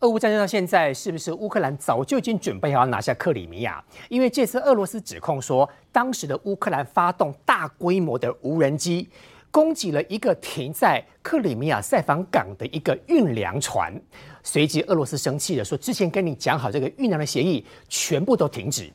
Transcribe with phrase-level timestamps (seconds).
[0.00, 3.84] 俄乌战争到现在，是不是乌克兰早就已经准备好要拿下克里米亚？
[4.08, 9.06] 因为这次俄罗斯指控说，当时的乌克兰发动大规模的无人机
[9.50, 13.92] 攻击了一个停在克里米亚塞防港的一个运粮船，
[14.42, 18.90] 随即俄罗斯生气了，说之前跟你讲好这个运粮的协议全部都停止。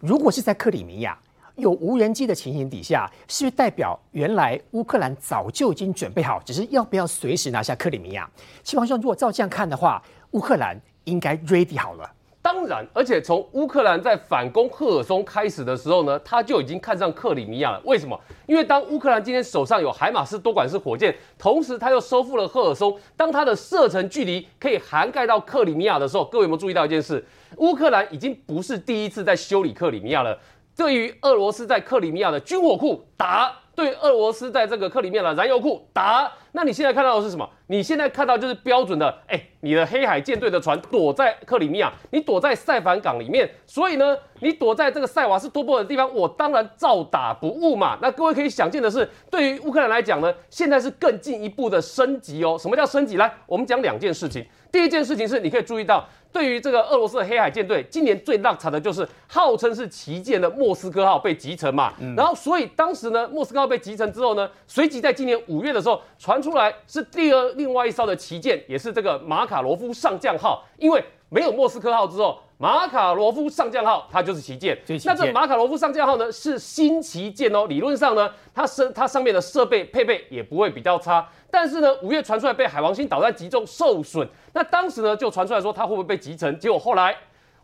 [0.00, 1.16] 如果是在克里米亚
[1.58, 8.28] 有无人机的情形底下，是代表原来乌克兰早就已经准备好，只是要不要随时拿下克里米亚？
[8.62, 10.00] 希望说，如果照这样看的话，
[10.30, 12.08] 乌克兰应该 ready 好了。
[12.40, 17.82] 当然，而且从乌克兰在反攻赫尔松开始的时候呢，他就已经看上克里米亚了。
[17.84, 18.18] 为什么？
[18.46, 27.22] 因为当乌克兰今天手上有海马斯多管式火箭，同时他又收复了赫尔松，当他的射程距离可以涵盖到克里米亚的时候，各位有没有注意到一件事？
[27.56, 30.38] 乌克兰已经不是第一次在修理克里米亚了。
[30.78, 37.48] 对于俄罗斯在克里米亚的军火库打，对俄罗斯在这个克里米亚的燃油库打，那你现在看到的是什么？
[37.68, 47.96] 你现在看到就是标准的，哎，你的黑海舰队的船躲在克里米亚，你躲在塞凡港里面，所以呢，你躲在这个塞瓦斯托波尔的地方，我当然照打不误嘛。
[48.02, 52.58] 那各位可以想见的是，对于乌克兰来讲呢，现在是更进一步的升级哦。
[52.58, 53.16] 什么叫升级？
[53.16, 54.44] 来，我们讲两件事情。
[54.72, 56.04] 第一件事情是，你可以注意到。
[56.30, 61.90] 对于这个俄罗斯的黑海舰队，今年最浪惨的就是号称是旗舰的莫斯科号被击沉嘛。
[62.14, 72.38] 然后，所以当时呢，莫斯科号被击沉之后呢，随即在今年五月的时候传出来是第二另外一艘的旗舰，也是这个马卡罗夫上将号，因为没有莫斯科号之后。
[72.60, 74.76] 马卡罗夫上将号，它就是旗舰。
[75.04, 77.66] 那这马卡罗夫上将号呢，是新旗舰哦。
[77.68, 81.24] 理论上呢，它是它上面的设备配备也不会比较差。
[81.52, 86.58] 但是呢，五月传出来被海王星导弹击中受损，那当时呢就传出来说它会不会被击沉？
[86.58, 87.16] 结果后来。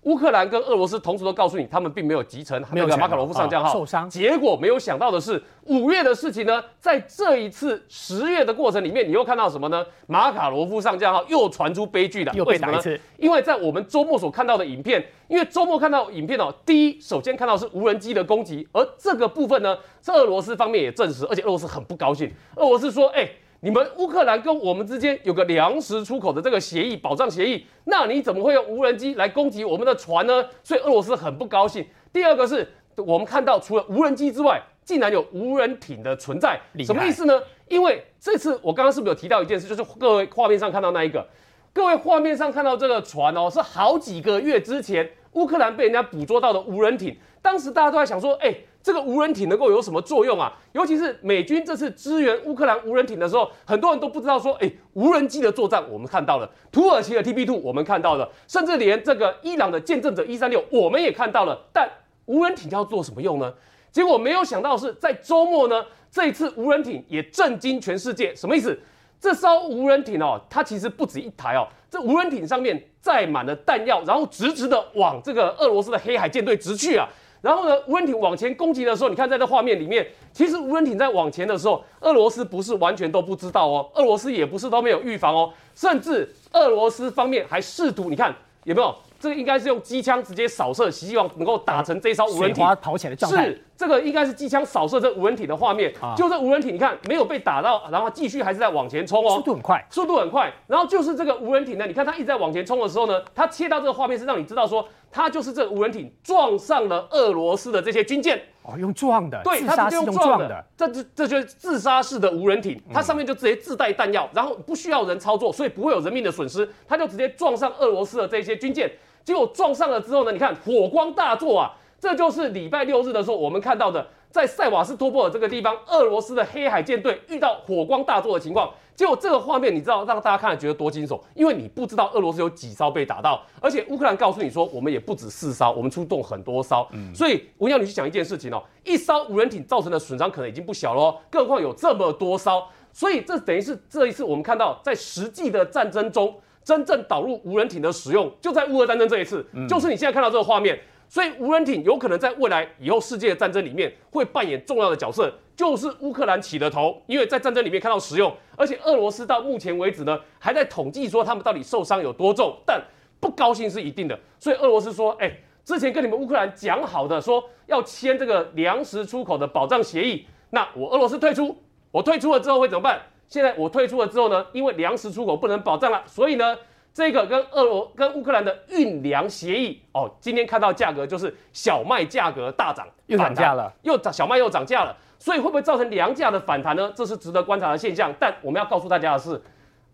[0.05, 4.08] 乌克兰跟俄罗斯同时都告诉你，他们并没有集成那个马卡罗夫上将号受伤。
[4.08, 9.84] 结果没有想到的是，五月的事情呢，在这一次十月的过程里面，你又看到什么呢？
[10.06, 13.00] 马卡罗夫上将号又传出悲剧了，又被打一次。
[13.16, 22.31] 因为在我们周末所看到的影片，因为周末看到影片哦，第一首先看到是无人机的攻击，而这个部分呢，是俄罗斯方面也证实，而且俄罗斯很不高兴。
[22.56, 23.26] 俄罗斯说：“哎。”
[23.64, 30.44] 你们乌克兰跟我们之间有个粮食出口的这个协议，保障协议，那你怎么会用无人机来攻击我们的船呢？
[30.62, 31.82] 所以俄罗斯很不高兴。
[32.12, 37.42] 第二个是我们看到，除了无人机之外，竟然有无人艇的存在，什么意思呢？
[37.69, 41.26] 因为这次我刚刚是不是有提到一件事，就是各位画面上看到那一个，
[41.72, 48.54] 各位画面上看到这个船哦，是好几个月之前乌克兰被人家捕捉到的无人艇，当时大家都在想说，哎。
[48.84, 50.53] 这个无人艇能够有什么作用啊？
[50.72, 61.59] 尤其是美军这次支援乌克兰无人艇的时候，很多人都不知道说，哎，无人机的作战我们看到了，土耳其的 TB2 我们看到了，甚至连这个伊朗的见证者一三六我们也看到了。
[61.73, 61.91] 但
[62.27, 63.50] 无人艇要做什么用呢？
[63.91, 68.34] 结果没有想到是在周末呢，这一次无人艇也震惊全世界。
[68.37, 68.78] 什么意思？
[69.19, 77.09] 这艘无人艇哦，它其实不止一台哦，这无人艇上面载满了弹药，然后直直的往这个俄罗斯的黑海舰队直去啊。
[77.44, 88.94] 然后呢，无人艇往前攻击的时候，你看在这画面里面，其实无人艇在往前的时候，俄罗斯不是完全都不知道哦，俄罗斯也不是都没有预防哦，甚至俄罗斯方面还试图，你看有没有？
[89.21, 93.44] 这个应该是用机枪直接扫射，希望能够打成这艘无人艇跑起来的状态。
[93.44, 100.53] 是这个应该是机枪扫射这无人艇的画面，就这无人艇，你看没有被打到，然后继续还是在往前冲哦，速度很快，速度很快。
[100.67, 108.41] 然后就是这个无人艇呢，你看它一直在往前冲的时候呢，它切到这个画面是让你知道说，它就是这个无人艇撞上了俄罗斯的这些军舰。
[108.62, 118.91] 哦，用撞的，对，它是用撞的，这这这就是自杀式的无人艇，它上面就直接自带弹药，然后不需要人操作，所以不会有人命的损失，它就直接撞上俄罗斯的这些军舰。
[119.25, 120.33] 结果撞上了之后呢？
[120.33, 121.73] 你看火光大作啊！
[122.04, 128.70] 这就是礼拜六日的时候我们看到的，在塞瓦斯托波尔这个地方，俄罗斯的黑海舰队遇到火光大作的情况。
[128.94, 131.19] 结果这个画面你知道让大家看了觉得多惊悚？
[131.34, 136.87] 因为你不知道俄罗斯有几艘被打到，而且乌克兰告诉你说我们也不止四艘，我们出动很多艘。
[136.93, 142.62] 嗯，所以我要你去想一件事情哦，一艘无人艇造成的损伤可能已经不小喽，更何况有这么多艘。
[142.93, 146.34] 所以这等于是这一次我们看到在实际的战争中。
[146.64, 150.81] 真正导入无人艇的使用，就在乌俄战争这一次，就是你现在看到这个画面。
[151.14, 162.82] 所以无人艇有可能在未来以后世界的战争里面会扮演重要的角色，就是乌克兰起的头，因为在战争里面看到使用，而且俄罗斯到目前为止呢，还在统计说他们到底受伤有多重，但
[163.20, 164.19] 不高兴是一定的。
[164.40, 165.32] 所以俄罗斯说，哎，
[165.64, 171.56] 之前跟你们乌克兰讲好的，说要签这个粮食出口的保障协议，那我俄罗斯退出，
[171.93, 173.00] 我退出了之后会怎么办？
[173.28, 176.58] 现在我退出了之后呢，因为粮食出口不能保障了，所以呢，
[176.94, 186.93] 这个跟俄罗跟乌克兰的运粮协议哦，今天看到价格就是小麦价格大涨，又涨价了，又涨小麦又涨价了，所以会不会造成粮价的反弹呢？
[186.94, 188.14] 这是值得观察的现象。
[188.20, 189.43] 但我们要告诉大家的是，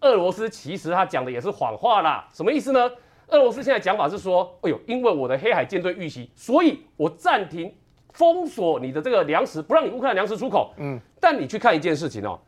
[0.03, 2.29] 俄罗斯其实他讲的也是谎话啦。
[2.35, 2.91] 什么意思呢？
[3.29, 7.75] 俄罗斯现在讲法是说，哎呦，因为我的黑海舰队遇袭，所以我暂停
[8.13, 10.75] 封锁你的这个粮食，不让你乌克兰粮食出口。
[10.77, 12.39] 嗯，但你去看一件事情哦，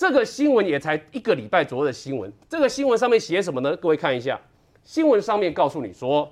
[0.00, 3.76] 这个新闻也才一个礼拜左右的新闻，这个新闻上面写什么呢？
[3.76, 4.40] 各位看一下，
[4.82, 6.26] 新闻上面告诉你说，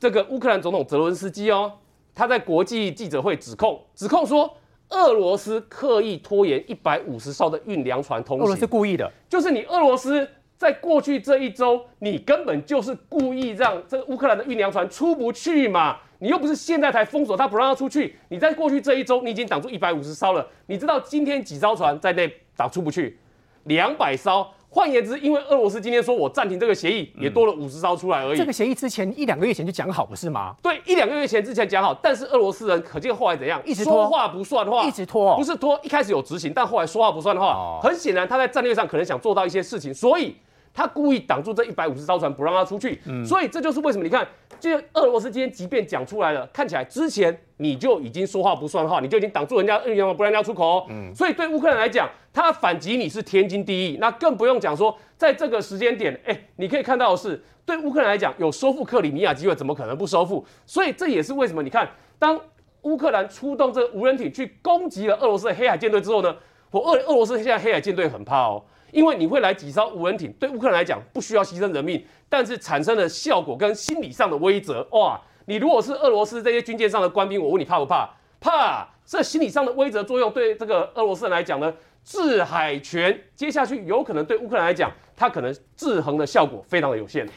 [0.00, 1.70] 这个乌克兰总统泽伦斯基哦，
[2.14, 4.56] 他在国际记者会指控，指控说
[4.88, 10.26] 俄罗斯刻意拖延一百五十艘的运粮船通行，俄罗斯故意的，就是你俄罗斯。
[10.56, 15.98] 在过去这一周，你根本就是故意让这个乌克兰的运粮船出不去嘛？
[16.20, 18.16] 你又不是现在才封锁他，不让他出去。
[18.28, 20.48] 你在过去这一周，你已经挡住一百五十艘了。
[20.66, 23.18] 你知道今天几艘船在内挡出不去？
[23.64, 24.46] 两百艘。
[24.74, 28.38] 换言之，因为俄罗斯今天说我暂停这个协议，也多了五十艘出来而已。
[28.38, 30.54] 这个协议之前一两个月前就讲好，不是吗？
[30.62, 33.60] 对，一两个月前之前讲好，但是俄罗斯人可见后来怎样？
[33.66, 35.36] 一直说话不算话，一直拖。
[35.36, 37.78] 不是拖，一开始有执行，但后来说话不算话。
[37.82, 40.34] 很显然，他在战略上可能想做到一些事情，所以。
[40.74, 44.26] 他故意挡住这一百五十艘船，不让他出去，所以这就是为什么你看，
[44.58, 50.86] 就俄罗斯今天即便讲出来了，看起来之前你就已经说话不算话，你就已经挡住人家运粮不让人家出口。
[50.88, 60.44] 嗯，所以对乌克兰来讲，他反击你是天经地义，那更不用讲说在这个时间点，哎，你可以看到的是，对乌克兰来讲，有收复克里米亚机会，怎么可能不收复？
[60.64, 61.86] 所以这也是为什么你看，
[62.18, 62.40] 当
[62.82, 66.34] 乌克兰出动这无人艇去攻击了俄罗斯的黑海舰队之后呢，
[66.70, 68.64] 我俄俄罗斯现在黑海舰队很怕哦。
[68.92, 75.20] 因为你会来几艘无人艇，对乌克兰来讲不需要牺牲人命，但是产生的效果跟心理上的威慑，哇！
[75.46, 78.08] 你如果是俄罗斯这些军舰上的官兵，我问你怕不怕？
[78.38, 78.86] 怕！
[79.04, 81.74] 这心理上的威慑作用对这个俄罗斯人来讲呢，
[82.04, 87.28] 制海权接下去有可能对乌克兰来讲，它可能制衡的效果非常的有限。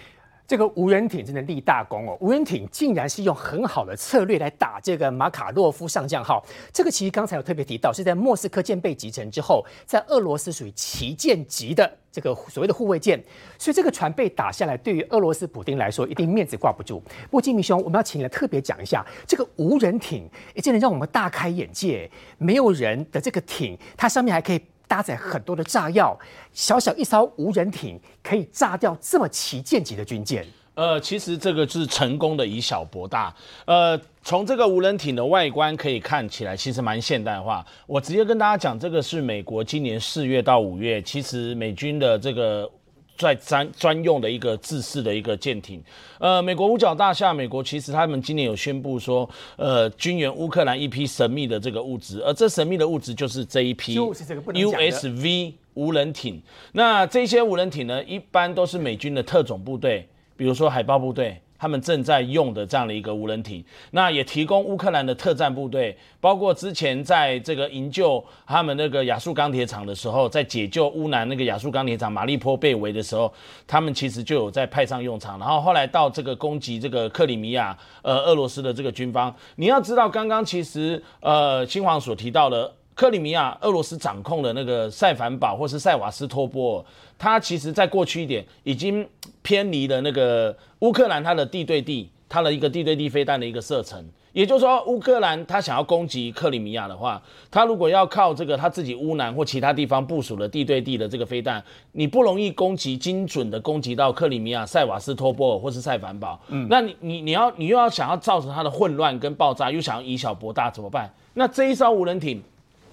[0.48, 2.16] 这个无人艇真的立大功哦！
[2.22, 6.46] 无人艇竟然是用很好的策略来打这个马卡洛夫上将号。
[6.72, 13.20] 这个其实刚才有特别提到，是在莫斯科舰被击沉之后，在俄罗斯属于旗舰级的这个所谓的护卫舰，
[13.58, 17.00] 所以这个船被打下来，对于俄罗斯普丁来说，一定面子挂不住。
[17.00, 22.10] 不过金明兄，我们要请你来特别讲一下这个无人艇，哎，真的让我们大开眼界。
[22.38, 24.62] 没有人的这个艇，它上面还可以。
[24.88, 26.18] 搭载很多的炸药，
[26.54, 30.46] 小小一艘无人艇可以炸掉这么旗舰级的军舰。
[30.74, 33.34] 呃，其实这个是成功的以小博大。
[33.66, 37.66] 呃，从这个无人艇的外观可以看起来，其实蛮现代化。
[37.88, 42.70] 我直接跟大家讲，这个是美国今年四月到五月，其实美军的这个。
[43.18, 45.82] 在专专用的一个自式的一个舰艇，
[46.20, 56.42] 呃，美国五角大厦，美国其实他们今年有宣布说，呃，军援乌克兰一批神秘的这个物资，而这神秘的物资就是这一批 USV 无人艇。
[56.74, 61.42] 那这些无人艇呢，一般都是美军的特种部队，比如说海豹部队。
[61.66, 73.34] 他们正在用的这样的一个无人艇，那也提供乌克兰的特战部队，包括之前在这个营救他们那个亚速钢铁厂的时候，在解救乌南那个亚速钢铁厂马利坡被围的时候，
[73.66, 75.40] 他们其实就有在派上用场。
[75.40, 86.86] 然后后来到这个攻击这个克里米亚，呃，俄罗斯的这个军方，你要知道，刚刚其实呃，新皇所提到的克里米亚，俄罗斯掌控的那个塞凡堡或是塞瓦斯托波尔。
[87.18, 89.06] 它其实在过去一点已经
[89.42, 94.04] 偏离了那个乌克兰它的地对地，它的一个地对地飞弹的一个射程。
[94.32, 101.64] 也就是说，乌克兰它想要攻击克里米亚的话，它如果要靠这个它自己乌南或其他地方部署的地对地的这个飞弹，
[101.94, 106.38] 你不容易攻击精准的攻击到克里米亚、塞瓦斯托波尔或是塞凡堡。
[106.50, 111.10] 嗯，那你你你要你又要想要造成它的混乱跟爆炸，又想要以小博大怎么办？
[111.34, 112.44] 那这一艘无人艇，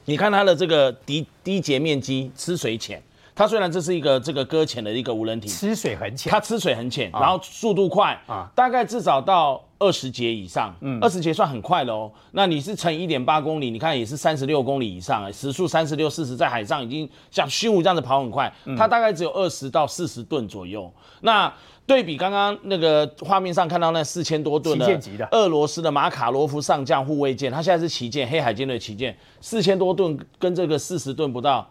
[0.05, 3.03] 你看它的这个低低截面积，吃水浅。
[3.35, 12.13] 它虽然这是一个这个搁浅的一个无人艇，吃水很浅，它吃水很浅，然后速度快啊，大概至少到二十节以上，嗯，二十节算很快了哦。
[12.33, 18.53] 那你是乘一点八公里，你看也是三十六公里以上，时速三十六四十，在海上已经像虚无这样子跑很快。
[18.77, 20.93] 它大概只有二十到四十吨左右。
[21.23, 21.51] 那
[21.87, 31.69] 对比刚刚那个画面上看到那四千多吨的俄罗斯的马卡罗夫上将护卫舰，它现在是旗舰黑海舰队旗舰，四千多吨跟这个四十吨不到。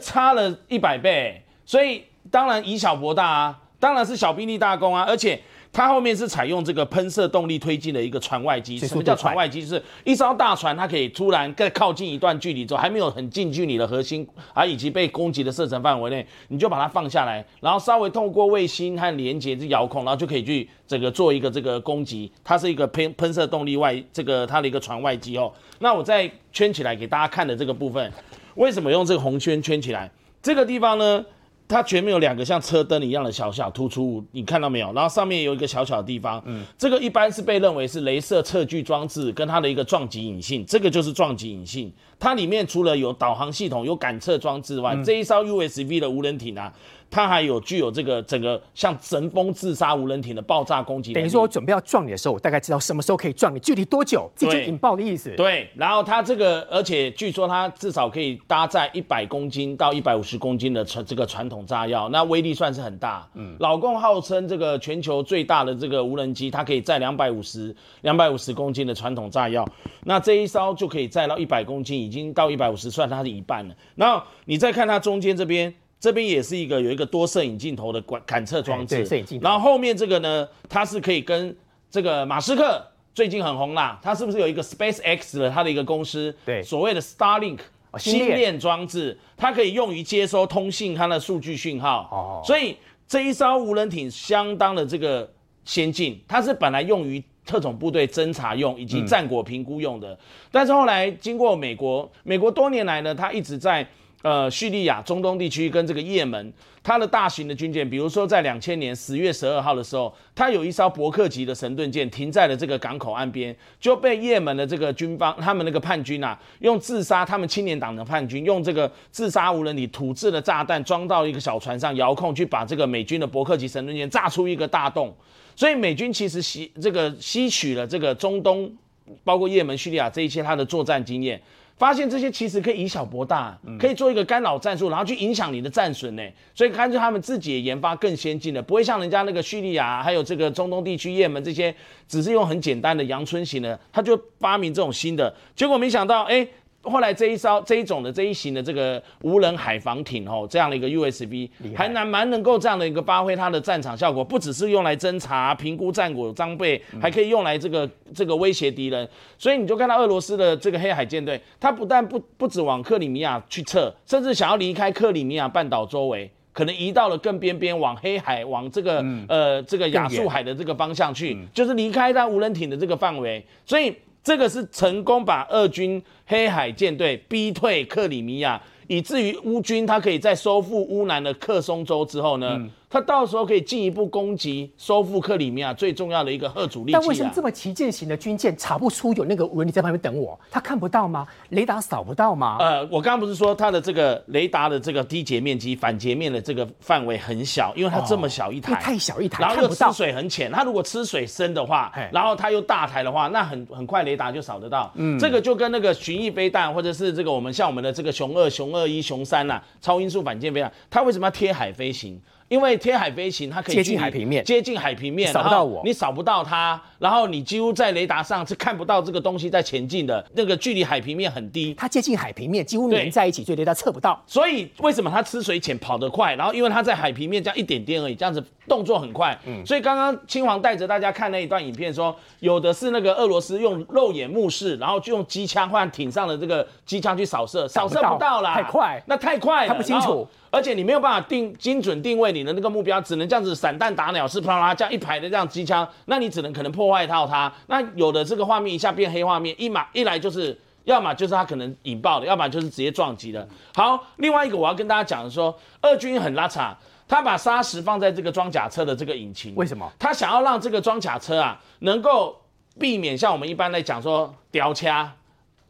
[0.00, 5.38] 差了一百倍，所以当然以小博大啊，当然是小兵立大功啊，而且
[5.72, 8.76] 它后面是采用这个喷射动力推进的一个船外机。
[8.78, 9.62] 什么叫船外机？
[9.62, 22.30] 就是一艘大船，它可以突然更靠近一段距离之后，还没有很近距离的核心啊，以及被攻击的射程范围内，你就把它放下来，然后稍微透过卫星和连接这遥控，然后就可以去整个做一个这个攻击。
[22.44, 25.50] 它是一个喷喷射动力外这个它的一个船外机哦。
[25.78, 28.12] 那我再圈起来给大家看的这个部分。
[28.56, 30.10] 为什么用这个红圈圈起来？
[30.42, 31.24] 这个地方呢，
[31.68, 34.92] 它前面有两个像车灯一样的小小突出物，你看到没有？
[34.92, 41.92] 然后上面有一个小小的地方，嗯，这个一般是被认为是镭射测距装置跟它的一个撞击引信，这个就是撞击引信。
[42.18, 46.72] 它里面除了有导航系统、有感测装置外，这一艘 USV 的无人艇啊。
[47.12, 51.12] 它还有具有这个整个像神风自杀无人艇的爆炸攻击。
[51.12, 55.28] 等于说我准备要撞你的时候，我大概知道什么时候可以撞你，距离多久，这就对引爆的意思。
[55.36, 63.28] 对，然后它这个，而且据说它至少可以搭载一百公斤到一百五十公斤的传这个传统炸药，那威力算是很大。
[63.34, 69.68] 嗯，老共号称这个全球最大的这个无人机，它可以载两百五十两百五十公斤的传统炸药，
[70.04, 73.74] 那这一艘就可以载到一百公斤，已经到一百五十，算它的一半了。
[73.96, 75.74] 然后你再看它中间这边。
[76.02, 79.44] 这边也是一个有一个多摄影镜头的感感测装置，哎对摄影镜头。
[79.44, 81.56] 然后后面这个呢，它是可以跟
[81.88, 86.60] 这个马斯克最近很红啦，它是不是有一个 SpaceX 的它的一个公司，对。
[86.60, 87.60] 所谓的 Starlink
[87.98, 92.08] 星链装置，它可以用于接收通信它的数据讯号。
[92.10, 92.42] 哦。
[92.44, 95.32] 所以这一艘无人艇相当的这个
[95.64, 100.18] 先进，它是本来用于特种部队侦察用以及战果评估用的，
[100.50, 103.86] 但是后来经过美国，美国多年来呢，它一直在
[104.22, 106.52] 呃叙利亚、中东地区跟这个也门，
[106.82, 125.14] 它的大型的军舰，比如说在两千年十月十二号的时候，它有一艘伯克级的神盾舰停在了这个港口岸边，就被也门的这个军方，他们那个叛军啊，用自杀他们青年党的叛军，用这个自杀无人机土制的炸弹装到一个小船上，遥控去把这个美军的伯克级神盾舰炸出一个大洞。
[125.54, 128.74] 所以美军其实吸这个吸取了这个中东，
[129.22, 131.38] 包括也门、叙利亚这一些它的作战经验，
[131.76, 136.22] 发现这些其实可以以小博大，可以做一个干扰战术，然后去影响你的战损呢。
[136.54, 141.74] 所以干脆他们自己也研发更先进的，不会像人家那个叙利亚还有这个中东地区也门这些，
[142.06, 146.46] 只是用很简单的阳春型的，他就发明这种新的，结果没想到，哎。
[146.82, 159.08] 后来这一艘这一种的这一型的这个无人海防艇哦，这样的一个 USB 还蛮蛮能够这样的一个发挥它的战场效果，不只是用来侦查、评估战果装备，还可以用来这个这个威胁敌人。
[159.38, 166.30] 所以你就看到俄罗斯的这个黑海舰队，它不但不不止往克里米亚去撤，甚至想要离开克里米亚半岛周围。
[166.54, 173.42] 可能移到了更边边，往黑海，往这个、呃这个亚速海的这个方向去，就是离开它无人艇的这个范围。
[173.64, 173.90] 所以
[174.22, 182.60] 这个是成功把俄军黑海舰队逼退克里米亚，以至于乌军他可以在收复乌南的克松州之后呢，
[182.92, 187.42] 他到时候可以进一步攻击收复克里米亚最重要的一个核主力啊但为什么这。
[187.42, 190.38] 么旗舰型的军舰查不出有那个无人机在旁边等我？
[190.48, 191.26] 他看不到吗？
[191.48, 192.56] 雷达扫不到吗？
[192.60, 199.92] 呃，我刚刚不是说它的这个雷达的这个低截面积、反截面的这个范围很小，因为它这么小一台，太小一台然后又吃。
[199.92, 204.92] 水很浅，它如果吃水深的话，然后它又大台的话，那很很快雷达就扫得到。
[204.94, 212.20] 嗯，这个就跟那个巡弋飞弹，或者是这个我们像我们的这个熊二、熊二一、熊三呐、超音速反舰飞弹，它为什么要贴海飞行？
[212.52, 224.22] 因为天海飞行，它可以接近海平面接近海平面，扫不到我你扫不到它，然后你几乎在雷达上是看不到这个东西在前进的，那个距离海平面很低，它接近海平面，几乎连在一起，所以雷达测不到。
[224.26, 226.34] 所以为什么它吃水浅跑得快？
[226.34, 229.34] 然后因为它在海平面这样一点点而已，这样子动作很快。
[229.64, 240.28] 所以刚刚青黄带着大家看那一段影片说，有的是那个俄罗斯用肉眼目视，然后就用机枪换艇上的这个机枪去扫射，扫射不到啦，太快那太快了，看不清楚。
[240.52, 247.52] 而且你没有办法定精准定位你的那个目标，只能这样子散弹打鸟，是啪啦啦这样一排的这样机枪，那你只能可能破坏到它。
[247.66, 250.56] 那有的这个画面一下变黑画面，一马一来就是。
[250.84, 253.48] 要么就是它可能引爆的，要么就是直接撞击的。
[253.72, 256.60] 好，另外一个我要跟大家讲的说，俄军很拉扯，
[257.06, 259.88] 他把砂石放在这个装甲车的这个引擎，为什么？
[259.96, 262.36] 他想要让这个装甲车啊，能够
[262.80, 265.12] 避免像我们一般来讲说吊掐，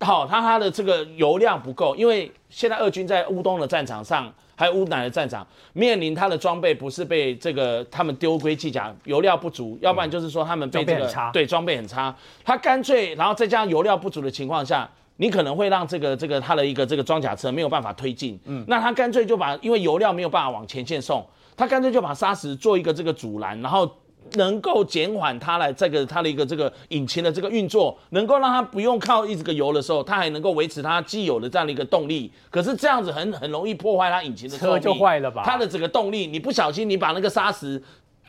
[0.00, 11.30] 好，它它的这个油量不够，因为现在俄军在乌东的战场上，还有乌南的战场，面临他的装备不是被这个他们丢盔弃甲，油料不足，要不然就是说他们被这个装备很差。
[11.32, 14.88] 对装备很差，他干脆然后再加上油料不足的情况下。
[15.18, 23.88] 你可能会让这个这个他的一个这个装甲车没有办法推进，嗯，那他干脆就把因为油料没有办法往前线送，他干脆就把沙石做一个这个阻拦，然后
[24.34, 32.30] 能够减缓它来这个它的一个这个引擎的这个运作，能够让它不用靠一直个油的时候，它还能够维持它既有的这样的一个动力。
[32.50, 37.82] 可是这样子很很容易破坏它引擎的车就坏了吧它的整个动力，你不小心你把那个砂石。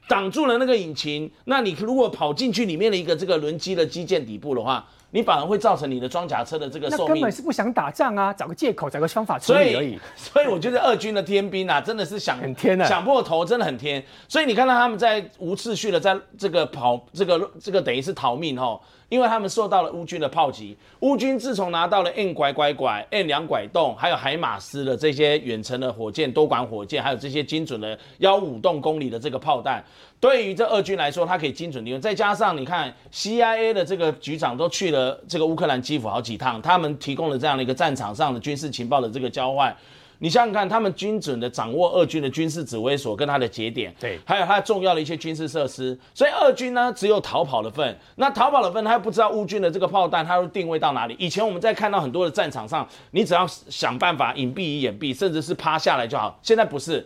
[0.09, 9.99] 挡住了那个引擎，那你如果跑进去里面的一个这个轮机的机件底部的话，你反而会造成你的装甲车的这个寿命那根本是不想打仗啊，找个借口，找个方法处所理而已以。
[10.17, 14.03] 所以我觉得二军的天兵啊，真的是想很天啊想破头，真的很天。
[14.27, 20.75] 所以你看到他们在无秩序的在这个跑，这个这个等于是逃命哦，因为他们受到了乌军的炮击。
[21.01, 29.83] 乌军自从拿到了 N 拐拐拐、N 两拐洞，还有海马斯的这些远程的火箭、多管火箭，还有这些精准的幺五洞公里的这个炮弹，
[30.23, 31.99] 对于这俄军来说，它可以精准利用。
[31.99, 39.75] 再加上你看 CIA 的这个局长都去了这个乌克兰基辅好几趟，他们提供了这样的一个战场上的军事情报的这个交换。
[40.19, 47.99] 你想想看，他们精准的掌握俄军的军事指挥所跟它的节点，对还有它重要的一些军事设施，所以俄军呢只有逃跑的份。
[48.15, 51.17] 那逃跑的份，他又不知道乌军的这个炮弹，他会定位到哪里。
[51.19, 56.39] 以前我们在看到很多的战场上，你只要想办法隐蔽于掩蔽，甚至是趴下来就好。
[56.41, 57.05] 现在不是。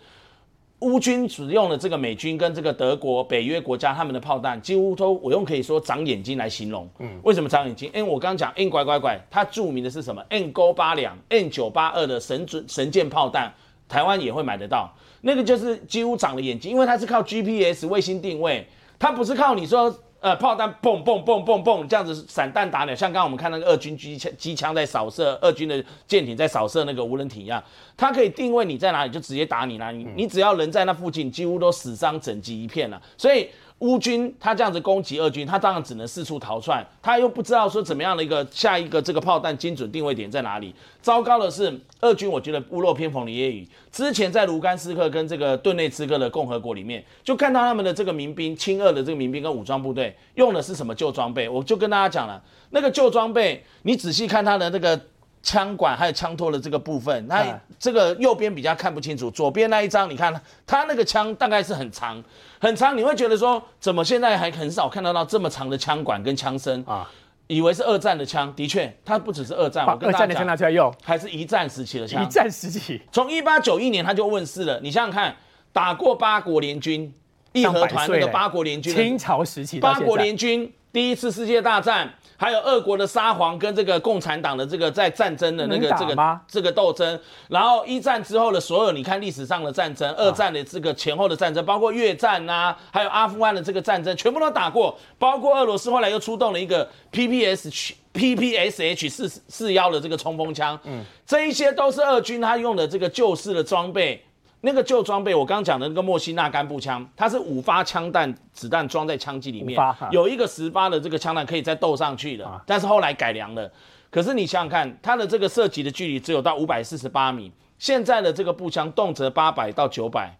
[0.82, 6.88] 乌军使用的这个美军跟这个德国、北约国家他们的炮弹，几乎都我用可以说长眼睛来形容。
[7.00, 7.90] 嗯，为什么长眼睛？
[7.96, 13.52] 因为我刚刚讲 N 拐拐拐，它著名的是什么？N 勾八两、N 九八二的神准神箭炮弹，
[13.90, 14.94] 台湾也会买得到。
[15.22, 18.68] 那个就是几乎长了眼睛，因为它是靠 GPS 卫星定位，
[19.00, 19.94] 它不是靠你说。
[20.20, 27.64] 呃，炮弹嘣嘣嘣嘣嘣这样子散弹打鸟，像刚刚我们看那个二军机枪机枪在扫射，二军的舰艇在扫射那个无人艇一样，
[27.96, 33.48] 它可以定位你在哪里，就直接打你哪里，你只要人在那附近，几乎都死伤整机一片了，所以。
[33.80, 40.74] 乌军他这样子攻击俄军，他当然只能四处逃窜，他又不知道说怎么样的一个下一个这个炮弹精准定位点在哪里。
[41.02, 43.68] 糟糕的是，俄军我觉得屋漏偏逢连夜雨。
[43.92, 51.48] 之前在卢甘斯克跟这个顿内茨克的共和国里面，就看到他们的这个民兵，亲俄的这个民兵跟武装部队用的是什么旧装备？
[51.48, 52.42] 我就跟大家讲了，
[52.72, 55.00] 那个旧装备，你仔细看他的那个。
[55.48, 62.22] 枪管还有枪托的这个部分，那这个右边比较看不清楚，左边那一张，你看它那个枪大概是很长
[62.60, 67.10] 很长，你会觉得说，怎么现在还很少看得到这么长的枪管跟枪身啊？
[67.48, 72.22] 以为是二战的枪，的确，它不只是二战，我跟大家讲，拿出来用，还是一战时期的枪。
[72.22, 74.77] 一战时期，从一八九一年它就问世了。
[74.82, 75.34] 你想想看，
[75.72, 77.13] 打过八国联军，
[77.54, 82.12] 义和团那个八国联军，清朝时期，八国联军第一次世界大战。
[82.39, 94.96] 还有俄国的沙皇跟这个共产党的这个在战争的那个这个这个斗争，然后一战之后的所有，你看历史上的战争，二战的这个前后的战争，包括越战呐，还有阿富汗的这个战争，全部都打过。
[95.18, 104.24] 包括俄罗斯后来又出动了一个 PPS PPSH 四四幺的这个冲锋枪，嗯，这一些都是俄军他用的这个旧式的装备。
[104.62, 109.80] 那个旧装备，我刚刚讲的那个莫西纳干步枪，它是五发枪弹子弹装在枪机里面，
[110.12, 113.72] 有一个十发的这个枪弹可以再斗上去的，但是后来改良了。
[114.10, 120.36] 可是你想想看，它的这个射击的距离只有到五百四十八米，现在的这个步枪动辄八百到九百，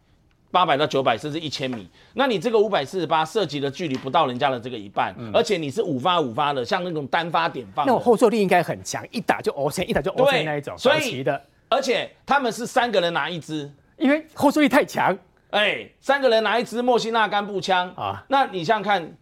[0.50, 13.72] 八百到九百甚至一千米，那你这个五百四十八射击的距离不到人家的这个一半，而且你是五发五发的，像那种单发点放，那种后坐力应该很强，一打就 O 成，一打就 O 成那一种，所以的，而且他们是三个人拿一支。
[13.98, 15.18] 因为后坐力太强，
[15.50, 17.90] 哎，三个人拿一支莫辛纳甘步枪。
[17.96, 19.18] 啊，那你想想看，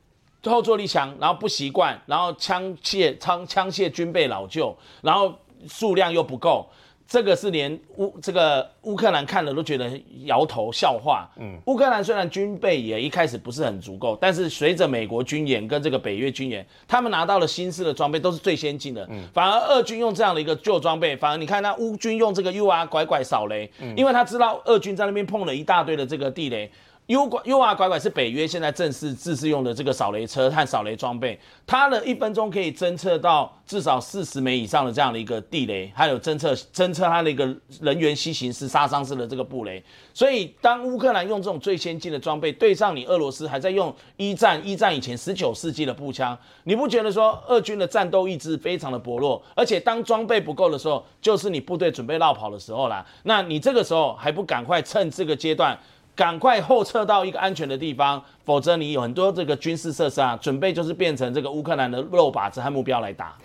[0.45, 5.33] 后坐力强，然后不习惯，然后枪械枪枪械军备老旧，然后
[5.67, 6.69] 数量又不够。
[7.07, 9.91] 这个是连乌这个乌克兰看了都觉得
[10.23, 11.29] 摇头笑话。
[11.37, 19.07] 嗯，乌克兰虽然军备也一开始不是很足够，但是随着美国军演跟这个北约军演，他们拿到了新式的装备，都是最先进的。
[19.11, 26.69] 嗯，反而俄军用这样的一个旧装备，反而你看那乌军用这个 U R 拐拐扫雷，嗯因为他知道俄军在那边碰了一大堆的这个地雷。
[27.07, 37.45] U 拐 U R 拐拐是北约现在正式自制用的这个扫雷车和扫雷装备，它的一分钟可以侦测到至少四十枚以上的这样的一个地雷，还有侦测侦测它的一个
[37.79, 39.83] 人员西行式杀伤式的这个布雷。
[40.15, 49.39] 所以当乌克兰用这种最先进的装备对上你俄罗斯还在用一战一战以前十九世纪的步枪，你不觉得说俄军的战斗意志非常的薄弱？
[49.53, 53.05] 而且当装备不够的时候，就是你部队准备绕跑的时候啦。
[53.25, 55.77] 那你这个时候还不赶快趁这个阶段？
[56.15, 63.36] 赶快后撤到一个安全的地方，否则你有很多这个军事设施啊，准备就是变成这个乌克兰的肉靶子和目标来打。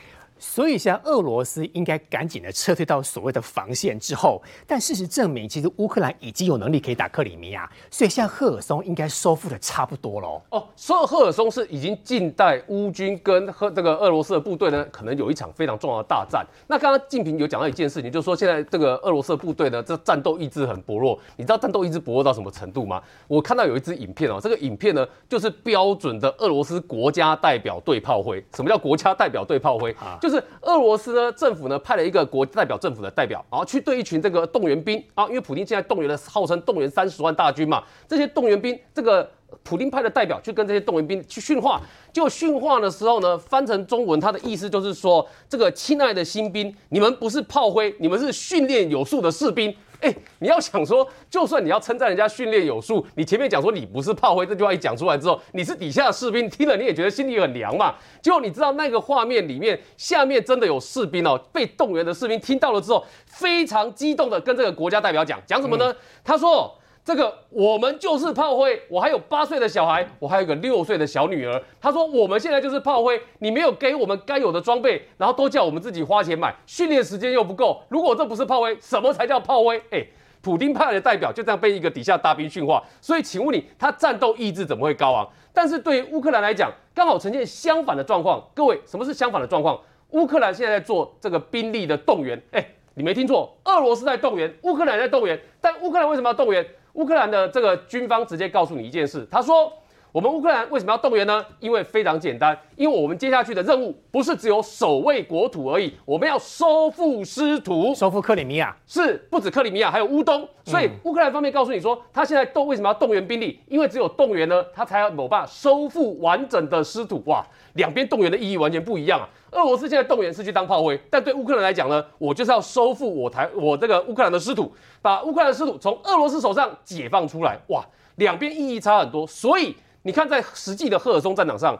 [0.40, 4.42] 所以，现在俄罗斯应该赶紧的撤退到所谓的防线之后。
[4.66, 10.40] 但事实证明，其实乌克兰已经有能力可以打克里米亚，所以现在赫尔松应该收复的差不多喽。
[10.48, 16.46] 哦，说赫尔松是已经近代乌军跟和这个俄罗斯的部队呢，可能有一场非常重要的大战。
[16.66, 21.18] 那刚刚静平有讲到一件事情，就是说现在这个俄罗斯的部队呢，这战斗意志很薄弱。
[21.36, 23.02] 你知道战斗意志薄弱到什么程度吗？
[23.28, 28.42] 我看到有一支影片哦，这个影片呢，就是标准的俄罗斯国家代表队炮灰。
[28.54, 29.94] 什么叫国家代表队炮灰？
[30.20, 39.28] 就是俄罗斯呢，政府呢派了一个国代表政府的代表，然后去对一群这个动员兵啊，因为普京现在动员了号称动员三十万大军嘛，这些动员兵，这个
[39.62, 41.80] 普京派的代表去跟这些动员兵去训话，
[42.12, 49.74] 就训话的时候呢，翻成中文，他的意思就是说，这个亲爱的新兵，你们不是炮灰，你们是训练有素的士兵。
[50.00, 57.94] 哎，你要想说，就算你要称赞人家训练有素，你前面讲说你不是炮灰这句话一讲出来之后，你是底下的士兵，听了你也觉得心里很凉嘛。
[58.20, 65.94] 结果你知道那个画面里面，下面真的有士兵哦，被动员的士兵听到了之后，非常激动的跟这个国家代表讲，讲什么呢？
[66.24, 66.76] 他说。
[67.02, 71.60] 这个我们就是炮灰，我还有八岁的小孩，我还有一个六岁的小女儿。
[71.80, 77.82] 他说我们现在就是炮灰，你没有给我们该有的装备，然后都叫我们自己花钱买，训练时间又不够。
[77.88, 79.82] 如果这不是炮灰，什么才叫炮灰？
[79.90, 80.06] 哎，
[80.42, 85.28] 普丁派的代表就这样被一个底下大兵训话，所以请问你，他战斗意志怎么会高昂？
[85.52, 88.46] 但是对于乌克兰来讲，刚好呈现相反的状况。
[88.54, 89.80] 各位，什么是相反的状况？
[90.10, 95.40] 乌克兰现在在做这个兵力的动员，哎，你没听错，俄罗斯在动员，乌克兰在动员。
[95.60, 96.64] 但乌克兰为什么要动员？
[96.94, 99.72] 乌克兰的这个军方直接告诉你一件事，他说。
[100.12, 101.44] 我们乌克兰为什么要动员呢？
[101.60, 110.48] 因为非常简单，因为我们接下去的任务不是只有守卫国土而已，我们要收复失土，收复克里米亚是不止克里米亚，还有乌东。
[110.64, 113.60] 所以乌克兰方面告诉你说，他现在动为什么要动员兵力？
[113.68, 117.22] 因为只有动员呢，他才有办法收复完整的失土。
[117.26, 119.28] 哇，两边动员的意义完全不一样啊！
[119.52, 127.56] 俄罗斯现在动员是去当炮灰，但对乌克兰来讲呢，我就是要收复我台我这个乌克兰的失土，把乌克兰的失土从俄罗斯手上解放出来。
[127.68, 127.84] 哇，
[128.16, 129.76] 两边意义差很多，所以。
[130.02, 131.78] 你看，在实际的赫尔松战场上，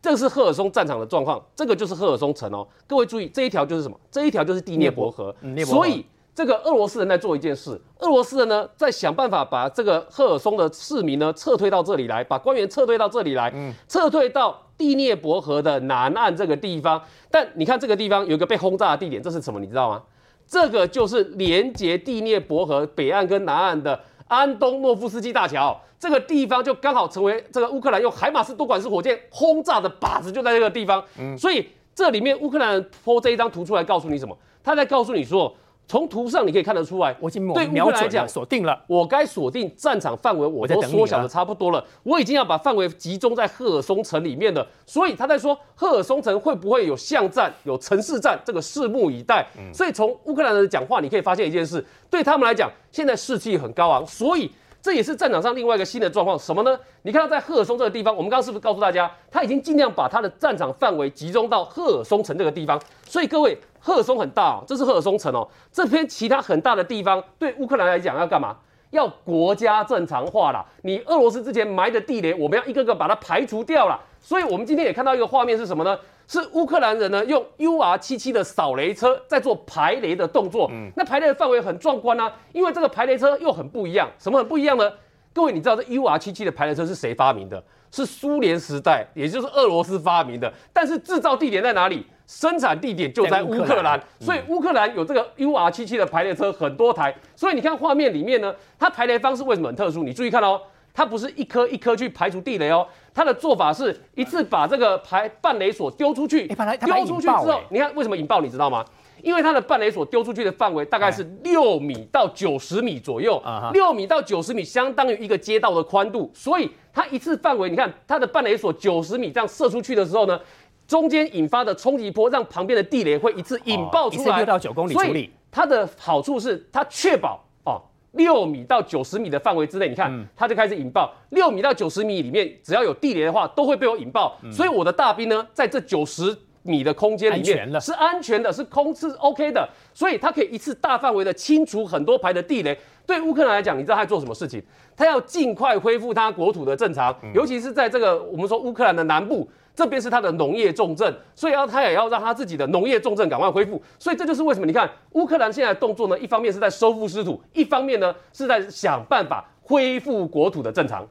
[0.00, 2.66] 这是赫尔松战场的状况，这个就是赫尔松城哦。
[2.86, 3.98] 各位注意，这一条就是什么？
[4.10, 5.34] 这一条就是第聂伯河。
[5.64, 13.52] 所以，这个俄罗斯人在做一件事，俄罗斯人呢在想办法把这个赫尔松的市民呢撤退到这里来，把官员撤退到这里来，
[13.88, 17.02] 撤退到第聂伯河的南岸这个地方。
[17.30, 19.58] 但你看这个地方有一个被轰炸的地点，这是什么？
[19.58, 20.02] 你知道吗？
[20.46, 25.80] 这个就是连接第聂伯河北岸跟南岸的安东诺夫斯基大桥。
[25.98, 31.02] 这个地方就刚好成为这个乌克兰用海马斯多管式火箭轰炸的靶子，就在这个地方。
[31.18, 34.36] 嗯，所以这里面乌克兰人抛这一张图出来，告诉你什么？
[34.62, 35.56] 他在告诉你说，
[35.88, 44.66] 从图上你可以看得出来，我已经对乌克兰来讲锁定了，我该锁定战场范围，我都缩小的差不多了，我已经要把范围集中在赫尔松城里面了。
[44.84, 49.46] 所以他在说赫尔松城会不会有巷战、有城市战，这个拭目以待。
[49.72, 54.50] 所以从乌克兰的讲话，你可以发现一件事，对他们来讲，现在士气很高昂，所以。
[54.82, 56.78] 这也是战场上另外一个新的状况，什么呢？
[57.02, 62.80] 你看到在赫尔松这个地方，我们刚刚是不是告诉大家，他已经尽量把他的战场范围集中到赫尔松城这个地方？
[63.04, 65.46] 所以各位，赫尔松很大哦，这是赫尔松城哦。
[65.70, 68.56] 这边其他很大的地方，对乌克兰来讲要干嘛？
[68.90, 70.66] 要国家正常化啦。
[70.82, 74.00] 你俄罗斯之前埋的地雷，我们要一个个把它排除掉了。
[74.20, 75.96] 所以我们今天也看到一个画面是什么呢？
[76.26, 84.92] 是乌克兰人呢用 U R 七七的扫雷车在做排雷的动作，嗯，那排雷的范围很壮观啊，因为这个排雷车又很不一样，什么很不一样呢？
[85.32, 87.62] 各位，你知道这 U R 七七的排雷车是谁发明的？
[87.92, 90.52] 是苏联时代，也就是俄罗斯发明的。
[90.72, 92.04] 但是制造地点在哪里？
[92.26, 97.14] 生产地点就在乌克兰，所以乌克兰有这个 U R 七七的排列车很多台。
[97.34, 100.02] 所以你看画面里面呢，它排雷方式为什么很特殊？
[100.02, 100.60] 你注意看哦。
[100.98, 108.40] 它不是一颗一颗去排除地雷哦，它的做法是一次把这个排半雷锁丢出去，丢出去之后，你看为什么引爆？
[108.40, 108.82] 你知道吗？
[109.22, 113.42] 因为它的半雷锁丢出去的范围大概是六米到九十米左右，
[113.74, 120.40] 六米到九十米相当于一个街道的宽度，所以它一次范围，你看它的半雷锁九十米这样射出去的时候呢，
[120.86, 125.30] 中间引发的冲击波让旁边的地雷会一次引爆出来，六到九公里处理。
[125.50, 127.80] 它的好处是它确保哦。
[128.12, 131.12] 六米到九十米的范围之内，你看它就开始引爆。
[131.30, 134.36] 六米到九十米里面，只要有地雷的话，都会被我引爆。
[134.52, 139.68] 所以我的大兵呢，在这九十米的空间里面是安全的，是空是 OK 的。
[139.92, 142.78] 所以它可以一次大范围的清除很多排的地雷。
[143.06, 144.62] 对乌克兰来讲，你知道他做什么事情？
[144.96, 149.48] 他要尽快恢复他国土的正常，尤其是在这个我们说乌克兰的南部。
[149.75, 153.81] 这边是它的农业重镇，所以要他也要让他自己的农业重镇赶快恢复。
[153.97, 156.19] 所以这就是为什么你看乌克兰现在的动作呢？
[156.19, 161.07] 一方面是在收复失土，一方面呢是在想办法恢复国土的正常。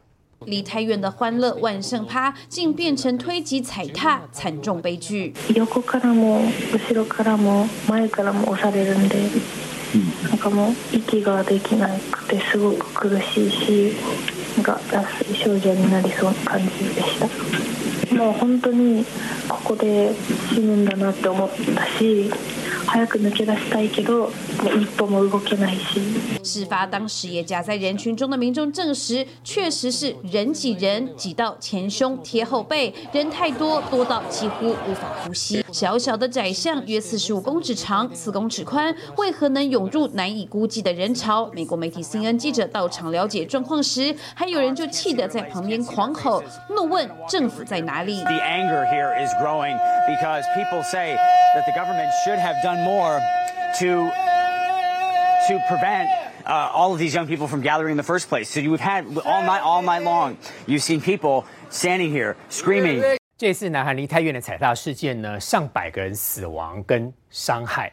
[0.46, 5.34] 离太远的欢乐万圣趴，竟变成推挤踩踏，惨重悲剧。
[5.54, 6.40] 横からも
[6.72, 9.18] 後ろからも前からも押されるんで、
[10.28, 13.92] なんかもう息ができなくてすごく苦しいし、
[14.56, 17.83] なんか脱水症状になりそうな感じでした。
[18.13, 19.05] もう本当に
[19.47, 20.13] ここで
[20.53, 22.31] 死ぬんだなって思ったし
[22.86, 24.30] 早く抜け出したいけど
[24.78, 26.00] 一歩も動けないし
[26.42, 35.64] 事发当时也夹在人群中的民众证实，确实是人挤人，挤到前胸贴后背，人太多，多到几乎无法呼吸。
[35.70, 41.48] 小小的窄巷约四十五公尺长，四公尺宽，为何能涌入难以估计的人潮？
[41.52, 48.20] 美国媒体 CNN 记者到场了解状况时，还有人就气得在旁边狂吼，怒问政府在哪里。
[48.24, 49.76] The anger here is growing
[50.08, 51.14] because people say
[51.54, 53.19] that the government should have done more
[53.79, 54.11] to
[55.47, 56.09] to prevent
[56.45, 58.49] uh, all of these young people from gathering in the first place.
[58.49, 63.17] So you've had all night, all night long, you've seen people standing here screaming.
[63.37, 67.91] 这次南韩梨泰院的踩踏事件呢，上百个人死亡跟伤害，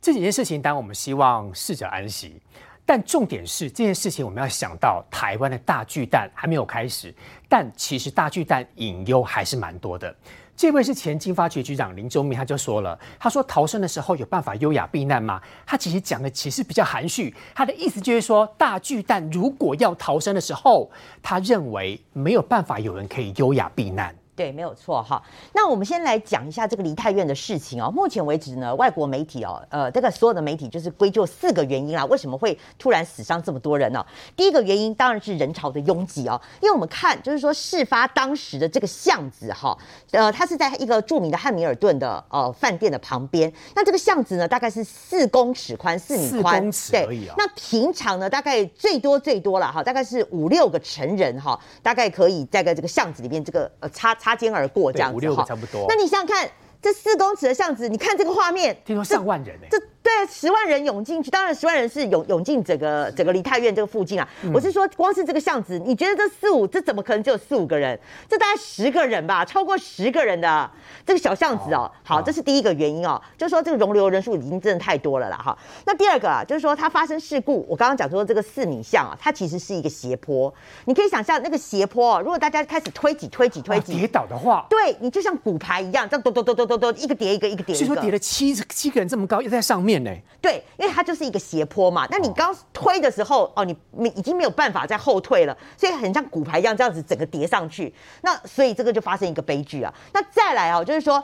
[0.00, 2.40] 这几件事情，当然我们希望逝者安息。
[2.86, 7.12] 但重点是这件事情，我们要想到台湾的大巨蛋还没有开始，
[7.48, 10.14] 但其实大巨蛋隐忧还是蛮多的。
[10.56, 15.40] 这位是前经发局局长林忠明，他就说了，他说逃生的时候有办法优雅避难吗？
[15.66, 20.90] 他其实讲的其实比较含蓄，他的意思就是说，大巨蛋如果要逃生的时候，
[21.22, 24.14] 他认为没有办法有人可以优雅避难。
[24.36, 25.22] 对，没有错哈。
[25.52, 27.88] 那我们先来讲一下这个梨泰院的事情哦。
[27.90, 34.04] 目前为止呢，外国媒体哦，呃，这个所有的媒体就是归咎四个原因啊，为什么会突然死伤这么多人呢？
[34.34, 39.78] 第一个原因当然是人潮的拥挤哦，因为我们看就是说事发当时的这个巷子哈，
[40.10, 43.52] 呃，它是在一个著名的汉密尔顿的呃饭店的旁边。
[43.76, 47.36] 那这个巷子呢，大概是四公尺宽，四米宽，公尺而已啊。
[47.38, 54.12] 那平常呢，大概最多最多了哈，大概是五六个成人哈，大概可以在个这个巷子里面这个呃插。
[54.24, 55.84] 擦肩而过这样子哈，差不多。
[55.86, 59.66] 那你想想看，这四公尺的巷子，你看这个画面，听说上万人呢。
[59.70, 64.28] 这对十万人涌进去，当然十万人是涌涌进整个整个梨泰院这个附近啊。
[64.52, 67.98] 我是说，光是这个巷子，你觉得这四五，这怎么可能只有四五个人？
[68.28, 70.70] 这大概十个人吧，超过十个人的
[71.06, 71.90] 这个小巷子哦。
[72.02, 75.38] 好，这是第一个原因哦，就是说这个容留人数已经真的太多了啦。
[75.38, 80.52] 哈，那第二个啊，就是说它发生事故，我刚刚讲说这个四米巷啊，它其实是一个斜坡。
[80.84, 87.84] 你可以想象那个斜坡，如果大家开始推挤、推挤、推挤，跌倒的话，对你就像骨牌一样，这样咚咚咚咚咚咚，一个叠一个，一个叠一个。
[87.86, 90.10] 是说叠了七七个人这么高，又在上面呢？
[90.40, 92.06] 对，因为它就是一个斜坡嘛。
[92.10, 97.94] 那你刚推的时候，哦，你没已经没有办法再后退了，所以很像骨牌一样这样子整个叠上去。
[98.22, 99.94] 那所以这个就发生一个悲剧啊。
[100.12, 101.22] 那再来哦，就是说。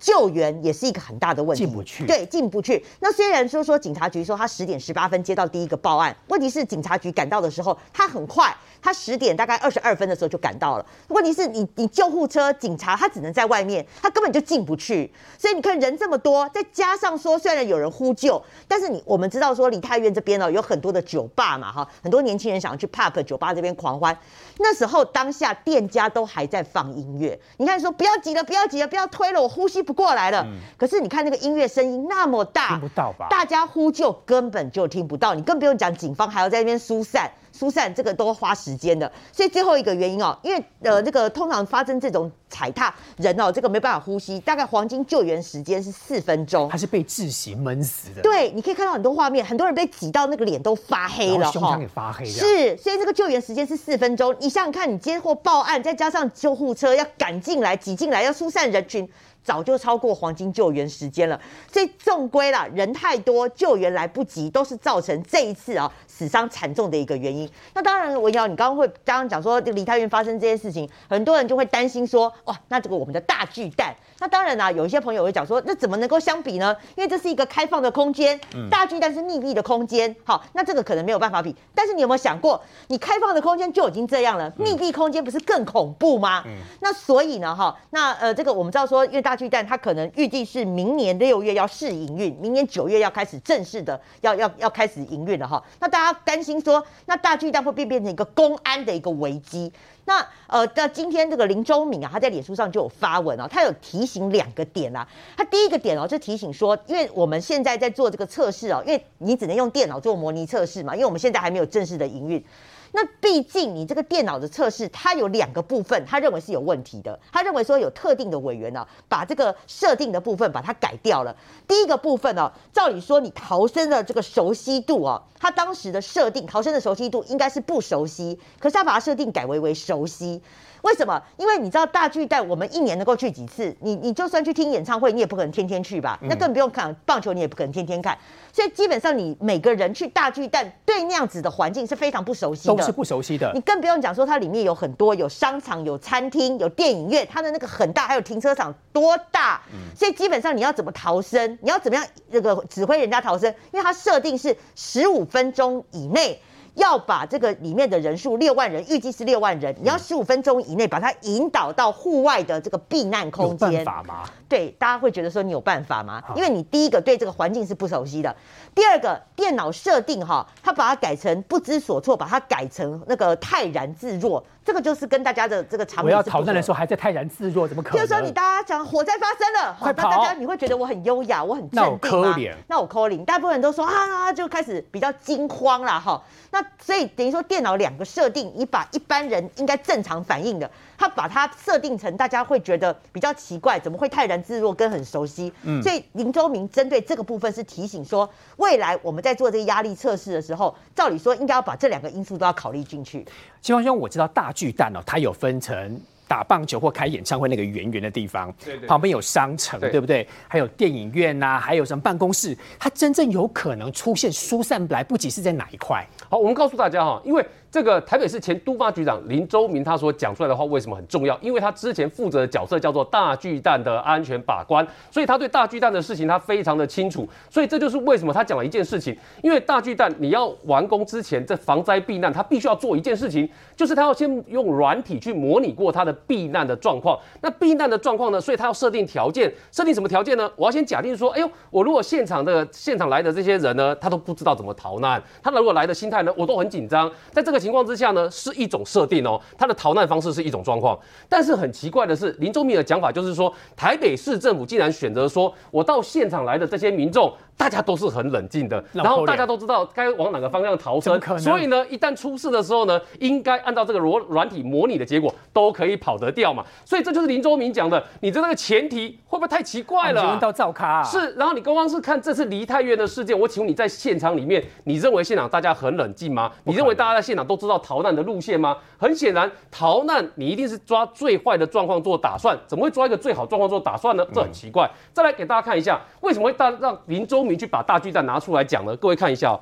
[0.00, 2.06] 救援也是一个很大的问题，进不去。
[2.06, 2.84] 对，进不去。
[3.00, 10.86] 那虽然说说警察局说他十点十八分接到第一个报案，问题是警察局赶到的时候，他很快，他十点大概二十二分的时候就赶到了。
[11.08, 15.12] 问题是你你救护车警察他只能在外面，他根本就进不去。
[15.38, 24.16] 所以你看人这么多，再加上说虽然有人呼救，但是你我们知道说李泰院这边呢有很多的酒吧嘛哈，很多年轻人想要去 pub 酒吧这边狂欢。
[24.58, 30.46] 那时候当下店家都还在放音乐，你看说不要急了，不要急了，不要推了，我呼吸不过来了。
[30.76, 33.26] 可是你看那个音乐声音那么大，听不到吧？
[33.28, 37.28] 大家呼救根本就听不到，你更不用讲警方还要在那边疏散。
[37.52, 48.22] 疏散这个都花时间的，所以最后一个原因哦，因为呃，这个通常发生这种踩踏人哦，这个没办法呼吸，大概黄金救援时间是四分钟，他是被窒息闷死的。
[48.22, 52.30] 对，你可以看到很多画面，很多人被挤到那个脸都发黑了，胸腔也发黑了。
[52.30, 54.34] 是，所以这个救援时间是四分钟。
[54.40, 59.06] 你想想看，你接获报案，再加上救护车要赶进来、挤进来，要疏散人群。
[59.42, 61.40] 早就超过黄金救援时间了，
[61.72, 67.50] 所以纵归了，人太多，救援来不及，都是造成这一次啊死伤惨重的一个原因。
[67.74, 76.76] 那当然，文瑶，你刚刚会刚刚讲说，这梨泰院发生这件事情，很多人就会担心说，哇，那这个我们的大巨蛋，那当然啦，有一些朋友会讲说，那怎么能够相比呢？
[76.96, 78.38] 因为这是一个开放的空间，
[78.70, 81.54] 大巨蛋是密闭的空间，好，那这个可能没有办法比。
[81.74, 86.44] 但是你有没有想过，你开放的空间就已经这样了，密闭空间不是更恐怖吗？
[86.80, 95.62] 那所以呢，哈，那呃，这个我们知道说，因为大大巨蛋它可能预计是明年六月要试营运，明年九月要开始正式的要要要开始营运了哈。
[95.78, 99.72] 那大家担心说，那大巨蛋会变变成一个公安的一个危机？
[100.04, 105.06] 那呃，那今天这个林周敏啊，他在脸书上就有发文哦，他有提醒两个点啊。
[105.36, 112.44] 他第一个点哦，就提醒说，因为我们现在在做这个测试哦，因为你只能用电脑做模拟测试嘛，因为我们现在还没有正式的营运。
[112.92, 117.18] 那毕竟你这个电脑的测试，它有两个部分，他认为是有问题的。
[117.32, 121.34] 他认为说有特定的委员呢，把这个设定的部分把它改掉了。
[121.68, 130.42] 第一个部分呢，照理说你逃生的这个熟悉度哦，他当时的设定逃生的熟悉度应该是不熟悉，可是他把它设定改为为熟悉。
[130.82, 131.20] 为什么？
[131.36, 133.74] 因为你知道大巨蛋，我们一年能够去几次？
[133.80, 136.18] 你你就算去听演唱会，你也不可能天天去吧？
[136.22, 138.16] 那更不用看棒球，你也不可能天天看。
[138.52, 143.50] 所以基本上，你每个人去大巨蛋，对那样子的环境是非常不熟悉的，都是不熟悉的。
[143.54, 149.60] 你更不用讲说，它里面有很多有商场、有餐厅、有电影院，它的那个很大，还有停车场多大？
[149.96, 151.58] 所以基本上你要怎么逃生？
[151.60, 153.52] 你要怎么样那个指挥人家逃生？
[153.72, 156.40] 因为它设定是十五分钟以内。
[156.74, 163.72] 要把这个里面的人数六万人，预计是六万人，你要十五分钟以内把它引导到户外的这个避难空间。
[163.72, 164.24] 有办法吗？
[164.50, 166.20] 对，大家会觉得说你有办法吗？
[166.34, 168.34] 因为你第一个对这个环境是不熟悉的，
[168.74, 174.44] 第二个电脑设定哈，它把它改成不知所措，把它改成那个泰然自若。
[174.62, 177.98] 这个就是跟大家的这个场我要讨论的时候还在泰然自若，怎么可能？
[177.98, 180.10] 就是说你大家讲火灾发生了，快跑！
[180.10, 182.36] 大家你会觉得我很优雅，我很镇定吗？
[182.66, 186.20] 那我 calling，大部分人都说啊，就开始比较惊慌了哈。
[186.50, 195.50] 那所以等于说电脑两个设定，你把一般人应该正常反应的，他把它设定成大家会觉得比较奇怪，怎么会泰然自若跟很熟悉？
[195.62, 203.24] 嗯，所以林周明针对这个部分是提醒说，未来我们在做这个压力测试的时候，照理说应该要把这两个因素都要考虑进去。
[203.62, 210.28] 金光兄，我知道大巨蛋哦，它有分成打棒球或开演唱会那个圆圆的地方，对对旁边有商城，对对不对？
[210.46, 216.06] 还有电影院呐、还有什么办公室，它真正有可能出现疏散来不及是在哪一块？
[216.28, 221.38] 好，我们告诉大家哈，因为这个台北市前都发局长林周明他所讲出来的话为什么很重要？
[221.40, 237.16] 因为他之前负责的角色叫做大巨蛋的安全把关，所以他对大巨蛋的事情他非常的清楚，所以这就是为什么他讲了一件事情，因为大巨蛋你要完工之前，这防灾避难他必须要做一件事情，就是他要先用软体去模拟过他的避难的状况。
[237.40, 240.50] 那避难的状况呢，所以他要设定条件，设定什么条件呢？
[240.56, 247.08] 我要先假定说，哎呦，我如果现场的现场来的这些人呢，他都不知道怎么逃难，他如果来的心态呢，我都很紧张。
[247.30, 250.98] 在这个情况之下呢，是一种设定哦，他的逃难方式是一种状况。
[251.28, 257.32] 但是很奇怪的是，林周明的讲法就是说，台北市政府竟然选择说，我到现场来的这些民众。
[257.60, 266.64] 大家都是很冷静的，然后大家都知道该往哪个方向逃生，所以呢，一旦出事的时候呢，应该按照这个软软体模拟的结果都可以跑得掉嘛。
[266.86, 270.26] 所以这就是林周明讲的，你的那个前提会不会太奇怪了？
[270.30, 276.50] 问到赵咖、啊、是，然后你刚刚是看这次梨太院的事件，我请问你在现场里面，你认为现场大家很冷静吗？
[276.64, 278.76] 你认为大家在现场都知道逃难的路线吗？
[278.96, 284.24] 很显然，逃难你一定是抓最坏的状况做打算，怎么会抓一个最好状况做打算呢？
[284.32, 284.88] 这很奇怪。
[285.12, 288.94] 再来给大家看一下，为什么会大让林周明去把大巨蛋拿出来讲呢？
[288.96, 289.58] 各位看一下、哦。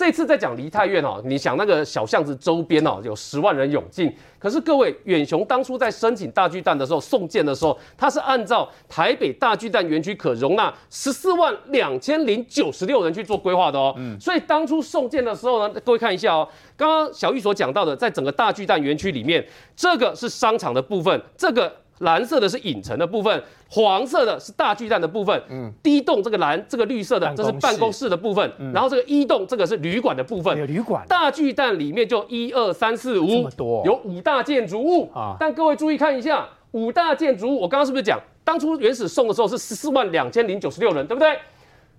[0.00, 4.10] 这次在讲梨泰院哦，你想那个小巷子周边哦，有十万人涌进。
[4.38, 13.92] 可是各位，远雄当初在申请大巨蛋的时候，送件的时候，它是按照台北大巨蛋园区可容纳十四万两千零九十六人去做规划的哦。
[13.98, 21.70] 嗯，所以当初送件的时候呢，各位看一下哦，刚刚小玉所讲到的，在整个大巨蛋园区里面，这个是商场的部分，这个。
[22.00, 25.42] 蓝色的是影城的部分，黄色的是大巨蛋的部分。
[25.50, 28.50] 嗯，第一栋这个蓝，这个绿色的，这是办公室的部分。
[28.72, 30.58] 然后这个一栋这个是旅馆的部分。
[30.58, 31.04] 有旅馆。
[31.06, 35.36] 大巨蛋里面就一二三四五，这么多，有五大建筑物啊。
[35.38, 41.38] 但各位注意看一下，五大建筑物，我刚刚是不是讲，当初原始送的时候是十四万两千零九十六人，对不对？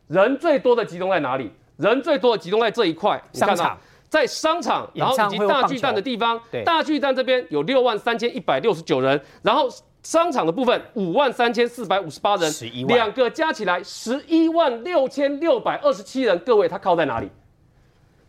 [0.08, 1.52] 人最多的集中在哪里？
[1.78, 3.78] 人最多的集中在这一块，商场。
[4.10, 9.70] 在商场，然后以及大巨蛋的地方，大巨蛋这边有六万三千一百六十九人，然后。
[10.04, 12.52] 商场的部分五万三千四百五十八人，
[12.88, 16.38] 两个加起来十一万六千六百二十七人。
[16.40, 17.30] 各位，它靠在哪里？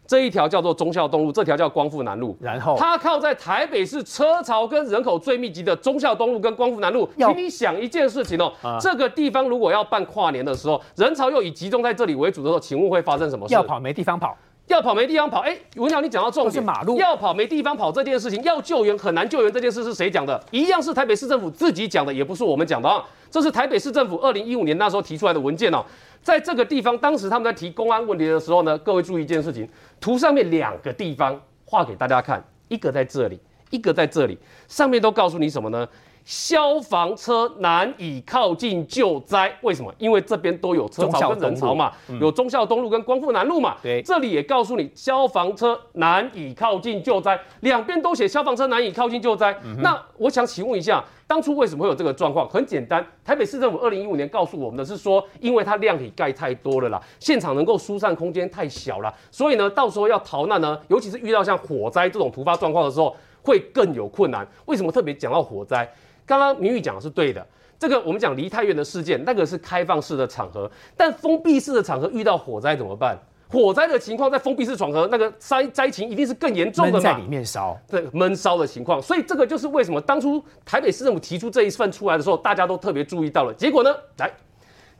[0.07, 2.37] 这一条叫做忠孝东路，这条叫光复南路。
[2.39, 7.09] 然后它靠在台北市车潮跟人口最密集的忠孝东路跟光复南路。
[7.17, 13.55] 请你想一件事情哦，这个地方如果要办跨年的时候，人潮又以集中在这里为主的时候，请问会发生什么事？
[13.55, 14.37] 要跑没地方跑。
[14.69, 20.43] 要跑没地方跑，哎，文鸟，你讲到重点，是马路要跑没地方跑这件事情，要救援很难救援这件事是谁讲的？
[20.51, 23.05] 一样是台北市政府自己讲的，也不是我们讲的啊。
[23.31, 25.85] 这是台北市政府二零一五年那时候提出来的文件哦。
[26.23, 29.69] 在这个地方，当时他们在提公安问题的时候呢，各位注意一件事情，
[30.01, 35.89] 图上面两个地方画给大家看，一个在这里，一个在这里，上面都告诉你什么呢？
[36.25, 39.93] 消防车难以靠近救灾，为什么？
[39.99, 43.77] 因为这边都有车潮跟人潮嘛，有忠孝东路跟光复南路嘛。
[43.83, 49.57] 对，这里也告诉你消防车难以靠近救灾，两边都写消防车难以靠近救灾。
[49.79, 52.49] 那我想请问一下，当初为什么会有这个状况？
[52.49, 64.47] 很简单，台北市政府二零一五年告诉我们的是说，因为它量体盖太多了啦，现场能够疏散空间太小了，所以呢，到时候要逃难呢，尤其是遇到像火灾这种突发状况的时候，会更有困难。
[64.67, 65.91] 为什么特别讲到火灾？
[66.27, 67.47] 刚刚明玉讲的是对的，
[67.79, 73.19] 这个我们讲离太远的事件，那个是开放式的场合，但封闭式的场合遇到火灾怎么办？
[73.49, 77.01] 火灾的情况在封闭式场合，那个灾灾情一定是更严重的嘛？
[77.01, 83.53] 在里面烧，对，闷烧的情况，所以这个就是为什么当初台北市政府提出这一份出来的时候，大家都特别注意到了。
[83.53, 84.31] 结果呢，来，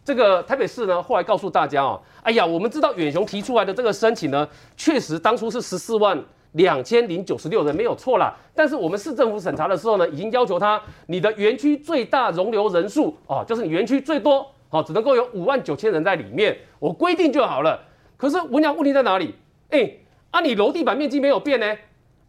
[0.05, 6.23] 这个台北市呢后来告诉大家哦，哎呀，我们知道远雄提出来的这个申请呢，确实当初是十四万。
[6.53, 17.81] 两千零九十六人没有错啦，但是我们市政府审查的时候呢，已经要求他你的园区最大容留人数哦，就是你园区最多哦，只能够有五万九千人在里面，我规定就好了。
[18.17, 19.35] 可是我讲问题在哪里？
[19.71, 19.91] 哎，
[20.31, 21.77] 啊你楼地板面积没有变呢？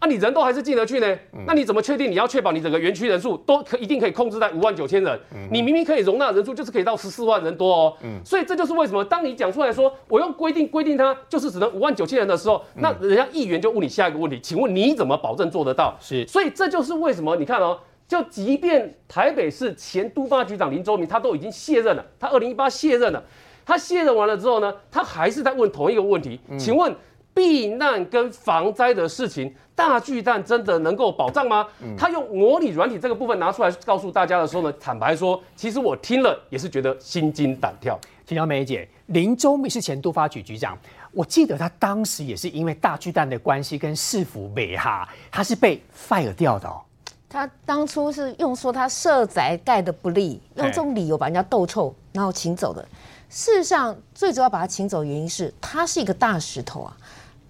[0.03, 1.17] 那你人都还是进得去呢？
[1.47, 5.17] 那你怎么确定你要确保你整个园区人数都可一定可以控制在五万九千人？
[5.49, 7.97] 你明明可以容纳人数就是可以到十四万人多哦。
[8.25, 15.95] 所以这就是为什么当你讲出来说我用规定规定它就是只能五万九千人的时候，那人家议员就问你下一个问题，请问你怎么保证做得到？
[16.01, 23.23] 是，所以这就是为什么你看哦，就即便台北市前都发局长林周明他都已经卸任了，他二零一八卸任了，
[23.65, 26.93] 他卸任完了之后呢，他还是在问同一个问题，请问。
[27.33, 31.67] 避难跟防灾的事情，大巨蛋真的能够保障吗？
[31.97, 37.99] 他用模拟软体这个部分拿出来告诉大家的时候呢，坦白说，其实我听了也是觉得心惊胆跳。
[38.25, 40.77] 请教梅姐，林州密是前都发局局长，
[41.11, 46.81] 我记得他当时也是因为大巨蛋的关系跟市府美哈，他是被 fire 掉的哦。
[47.27, 52.87] 他当初是用说他社宅盖的不利，用这种理由把人家斗臭，然后请走的。
[53.27, 56.95] 事实上，最主要把他请走的原因是，他是一个大石头啊，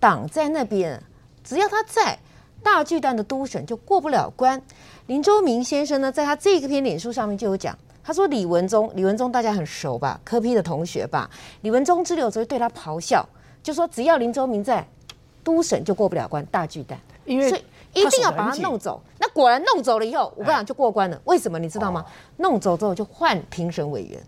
[0.04, 1.01] 挡在那边，
[1.45, 2.20] 只要他在，
[2.62, 4.62] 大巨蛋的都审就过不了关。
[5.06, 7.74] 林周明先生呢，在他这个篇脸书上面就有讲，
[8.04, 11.30] 他说李文忠，李文忠大家很熟吧，科批的同学吧，
[11.62, 13.26] 李文忠之流只会对他咆哮，
[13.64, 14.86] 就说只要林周明在，
[15.41, 19.01] 都审就过不了关，大巨蛋，因为所以一定要把他弄走。
[19.20, 21.18] 那果然弄走了以后，我跟你讲就过关了。
[21.24, 22.04] 为什么你知道吗？
[22.36, 24.22] 弄走之后就换评审委员，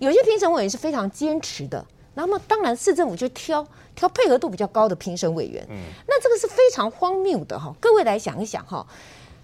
[0.00, 1.86] 有些评审委员是非常坚持的，
[2.20, 5.66] 那么当然市政府就挑挑配合度比较高的评审委员。
[5.68, 7.74] 嗯，那这个是非常荒谬的哈。
[7.80, 8.86] 各位来想一想哈，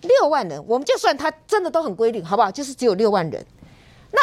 [0.03, 2.51] 六万人，我们就算他真的都很规律，好不好？
[2.51, 3.45] 就是只有六万人。
[4.13, 4.21] 那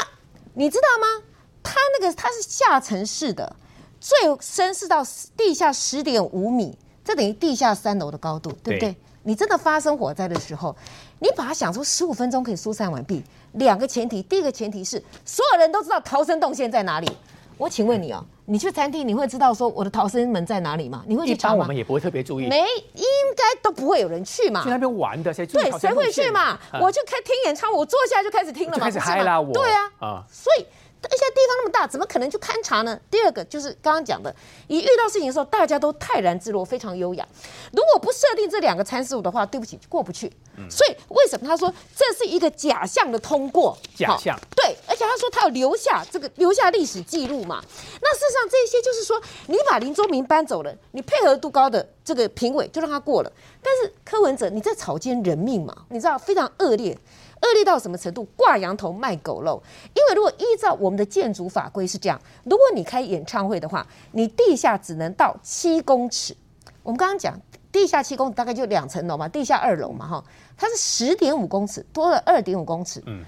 [0.53, 1.23] 你知道吗？
[1.61, 3.55] 他那个他是下沉式的，
[3.99, 5.05] 最深是到
[5.37, 8.91] 地下十点五米，这等于地下三楼的高度，对不对？
[8.91, 8.95] 对
[9.25, 10.75] 你真的发生火灾的时候，
[11.19, 13.23] 你把它想出十五分钟可以疏散完毕。
[13.53, 17.09] 两个前提，第一个前提是所有人都知道逃生动线在哪里。
[17.57, 21.03] 我请问你哦，你去餐厅你会知道说我的逃生门在哪里吗？
[21.07, 21.75] 你会去查吗般我们？
[21.75, 22.59] 也不会特别注意，没，
[22.93, 24.69] 应该都不会有人去嘛去。
[24.69, 26.57] 那边玩的，谁对，谁会去嘛？
[26.73, 30.65] 嗯我就开听演唱会，我坐下来就开始听了嘛，就开始嗨啦我对啊，啊所以。
[31.09, 32.99] 而且地方那么大，怎么可能去勘察呢？
[33.11, 34.33] 第二个就是刚刚讲的，
[34.67, 37.27] 一遇到事情的时候，大家都泰然自若，非常优雅。
[37.71, 40.31] 如果不设定这两个参数的话，对不起，过不去。
[40.55, 43.75] 嗯所以为什么他说这是一个假象的通过？
[43.95, 47.63] 假象对，而且他说他要留下这个留下历史记录嘛。
[48.01, 53.31] 那事实上这些就是说，你把林周明搬走了，你配合度高的这个评委就让他过了。
[53.63, 56.97] 但是柯文哲你在草菅人命嘛，你知道非常恶劣。
[57.43, 58.23] 恶劣到什么程度？
[58.35, 59.61] 挂羊头卖狗肉。
[59.93, 66.35] 因为如果依照我们的建筑法规是这样，如果你开演唱会的话，你地下只能到七公尺。
[66.81, 67.39] 我们刚刚讲
[67.71, 70.23] 地下七公尺大概就两层楼嘛，地下二楼嘛，哈，
[70.57, 73.03] 它是十点五公尺，多了二点五公尺。
[73.05, 73.23] 嗯，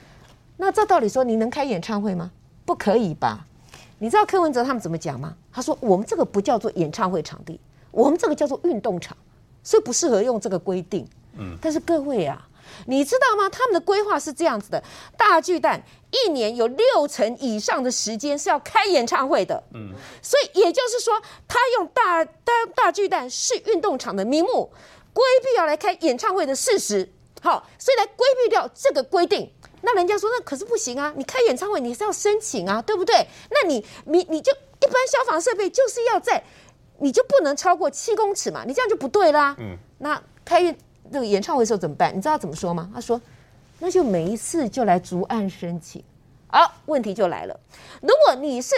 [0.58, 2.32] 那照道理说，你能开演唱会吗？
[2.66, 3.46] 不可以吧？
[4.00, 5.36] 你知道柯文哲他们怎么讲吗？
[5.52, 7.60] 他说我们这个不叫做演唱会场地，
[7.92, 9.16] 我们这个叫做运动场，
[9.64, 11.08] 所以不适合用这个规定。
[11.38, 12.46] 嗯，但是各位啊，
[12.88, 13.50] 你知道吗？
[13.50, 14.84] 他们的规划是这样子的：
[15.18, 19.64] 大巨蛋一年有六成以上的时间是要开演唱会的。
[19.74, 19.92] 嗯，
[20.22, 24.72] 所以也就是说，他用大大大巨蛋是运动场的名目，
[25.14, 27.12] 规避要来开演唱会的事实。
[27.42, 29.52] 好，所以来规避掉这个规定。
[29.82, 31.14] 那人家说，那可是不行啊！
[31.16, 33.28] 你开演唱会你是要申请啊，对不对？
[33.52, 36.44] 那你你你就一般消防设备就是要在，
[37.02, 39.56] 你就不能超过七公尺嘛，你这样就不对啦。
[39.60, 40.76] 嗯，那开运
[41.12, 42.16] 这个演唱会的时候怎么办？
[42.16, 42.90] 你知道他怎么说吗？
[42.94, 43.20] 他说，
[43.80, 46.04] 那就每一次就来逐案申请。
[46.48, 47.60] 好，问题就来了，
[48.02, 48.76] 如果你是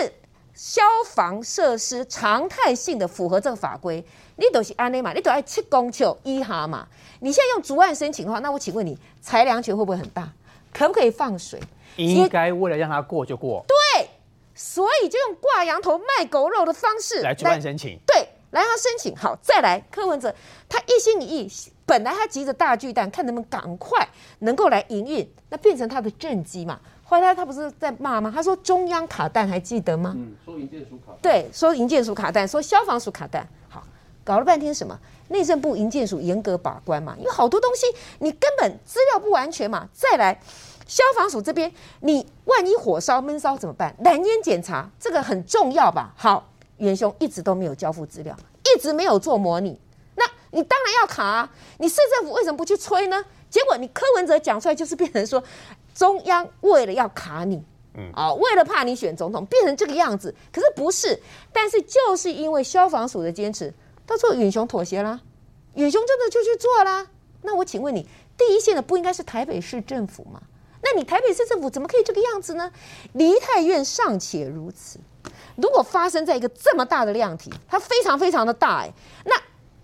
[0.53, 4.03] 消防设施常态性的符合这个法规，
[4.37, 6.87] 你都是安内嘛，你都要七公尺一哈嘛。
[7.19, 10.31] 你现在用逐案申请的话，那我请问你，裁量权会不会很大？
[10.73, 11.59] 可不可以放水？
[11.95, 14.07] 应该为了让他过就过，对，
[14.53, 17.99] 所以就用挂羊头卖狗肉的方式来逐案申请。
[18.05, 18.27] 对，
[18.57, 20.33] 来让他申请好，再来柯文哲，
[20.67, 21.51] 他一心一意，
[21.85, 24.07] 本来他急着大巨蛋，看能不能赶快
[24.39, 26.79] 能够来营运，那变成他的政绩嘛。
[27.03, 28.29] 后来他不是在骂吗？
[28.33, 30.13] 他说中央卡蛋还记得吗？
[30.17, 31.13] 嗯，说营建署卡。
[31.21, 33.81] 对，说营建署卡蛋，说消防署卡蛋，好，
[34.25, 34.99] 搞了半天什么？
[35.29, 37.85] 内政部营建署严格把关嘛，因为好多东西
[38.19, 39.87] 你根本资料不完全嘛。
[39.93, 40.39] 再来，
[40.85, 43.95] 消防署这边，你万一火烧闷烧怎么办？
[44.03, 46.13] 燃烟检查这个很重要吧？
[46.15, 49.79] 好，元凶一直都没有交付资料，一直没有做模拟，
[50.15, 51.51] 那你当然要卡啊！
[51.79, 53.23] 你市政府为什么不去催呢？
[53.49, 55.43] 结果你柯文哲讲出来就是变成说，
[55.93, 57.63] 中央为了要卡你。
[57.99, 60.31] 嗯啊、为了怕你选总统，变成这个样子。
[60.53, 61.19] 可是不是，
[61.51, 63.73] 但是就是因为消防署的坚持，
[64.05, 65.19] 到最后远雄妥协啦，
[65.73, 67.07] 远雄真的就去做啦。
[67.41, 68.07] 那我请问你，
[68.37, 70.39] 第一线的不应该是台北市政府吗？
[70.83, 72.71] 那你台北市政府怎么可以这个样子呢？
[73.13, 74.99] 梨泰院尚且如此，
[75.57, 78.93] 如果发生在一个这么大的量体，它非常非常的大哎、
[79.25, 79.35] 那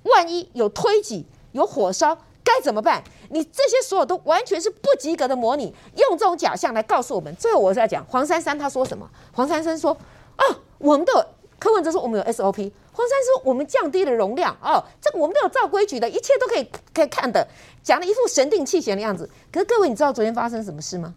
[0.09, 3.03] 万一有推挤、有火烧，该怎么办？
[3.29, 7.35] 你这些所有都完全是不及格的模拟，用这种假象来告诉我们。
[7.35, 9.09] 最后我是要讲黄珊珊她说什么？
[9.33, 9.97] 黄珊珊说
[10.35, 10.45] 啊，
[10.77, 17.47] 我们的柯文哲说我们有 SOP，黄珊说我们降低了容量哦，这个我们都有照规矩的，一切都可以可以看的，
[17.81, 19.27] 讲了一副神定气闲的样子。
[19.51, 21.15] 可是各位，你知道昨天发生什么事吗？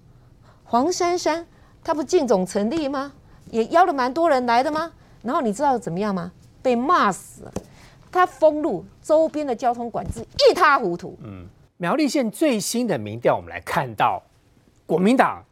[0.64, 1.46] 黄珊珊
[1.84, 3.12] 她不进总成立吗？
[3.50, 4.92] 也邀了蛮多人来的吗？
[5.22, 6.32] 然后你知道怎么样吗？
[6.62, 7.52] 被骂死了。
[8.10, 11.18] 他封路，周边的交通管制一塌糊涂。
[11.22, 11.46] 嗯
[11.78, 14.22] 苗栗县最新的民调，我们来看到
[14.86, 15.44] 国民党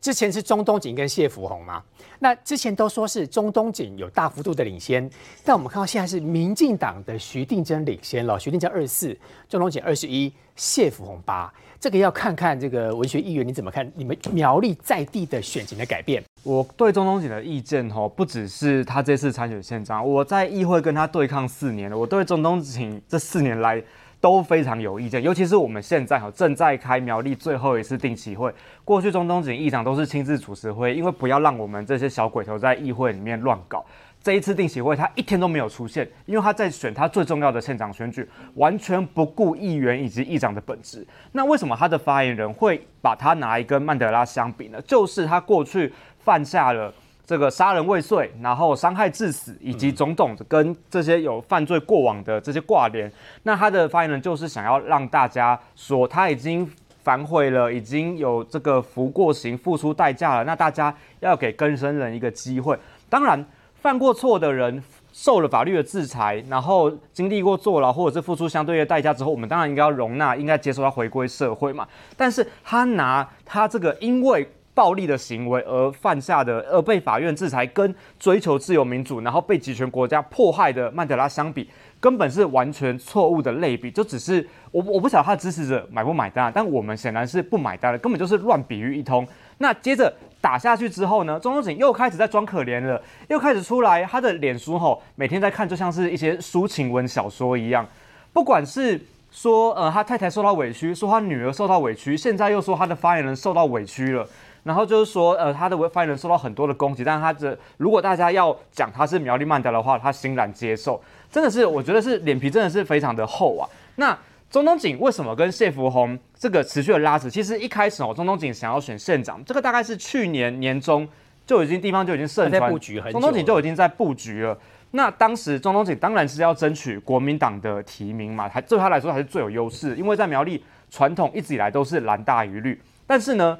[0.00, 1.82] 之前是中东锦跟谢福洪嘛，
[2.20, 5.10] 那之前都说是中东锦有大幅度的领先，
[5.44, 9.18] 但我们看到现在是民进党的徐定珍领先了，徐定珍二十四，
[9.48, 16.22] 中东锦二十一，谢福洪八，这个要看看这个文学议员你怎么看你们苗栗在地的选情的改变。
[16.46, 23.82] 我对中东锦的意见吼，不只是他这次参选县长，我在议会跟他对抗四年了，我对中东锦这四年来
[24.20, 33.84] 都非常有意见，尤其是我们现在哈正在开苗栗最后一次定期会，过去中东锦议长都是亲自主持会，因为不要让我们这些小鬼头在议会里面乱搞。
[34.22, 41.06] 这一次定期会，他一天都没有出现，因为他在选他最重要的县长选举，完全不顾议员以及议长的本质。
[41.32, 44.82] 那为什么他的发言人会把他拿来跟曼德拉相比呢？
[44.82, 45.92] 就是他过去
[46.26, 46.92] 犯下了
[47.24, 53.10] 这个杀人未遂，然后伤害致死，以及种种跟这些有犯罪过往的这些挂联。
[53.44, 56.68] 那他的发言人就是想要让大家说他已经
[57.04, 60.44] 反悔了，已经有这个服过刑、付出代价了。
[60.44, 62.76] 那大家要给更生人一个机会。
[63.08, 63.42] 当然。
[63.78, 71.86] 犯过错的人受了法律的制裁，然后经历过坐牢或者是付出相对的代价之后，我们当然应该要容纳，应该接受他回归社会嘛。
[72.16, 81.68] 但是他拿他这个因为暴力的行为而犯下的，而被法院制裁，跟追求自由民主，然后被集权国家迫害的曼德拉相比，
[81.98, 83.90] 根本是完全错误的类比。
[83.90, 89.26] 就只是我我不晓得他的支持者买不买单，但我们显然是不买单的，根本就是乱比喻一通。
[89.58, 90.12] 那接着。
[90.38, 97.84] 打下去之后呢，中东锦又开始在装可怜了，又开始出来他的脸书吼，每天在看，就像是一些抒情文小说一样。
[98.32, 99.00] 不管是
[99.32, 104.24] 说呃他太太受到委屈，说他女儿受到委屈，现在又说他的发言人受到委屈了，
[104.66, 111.00] 然后就是说呃他的发言人受到很多的攻击，但是他的如果大家要讲他是苗栗曼德的话，他欣然接受，
[111.30, 113.66] 真的是我觉得是脸皮真的是非常的厚啊。
[113.94, 114.18] 那。
[114.48, 117.28] 中东锦为什么跟谢福洪这个持续的拉扯？
[117.28, 121.06] 其实一开始哦，中东锦想要选县长，这个大概是去年年中
[121.44, 122.72] 就已经地方就已经盛传，
[123.10, 124.56] 中东锦就已经在布局了。
[124.92, 132.80] 那当时中东锦当然是要争取国民党的提名嘛，还对他来说还是最有优势，因为在苗栗传统一直以来都是蓝大于绿。
[133.04, 133.58] 但是呢，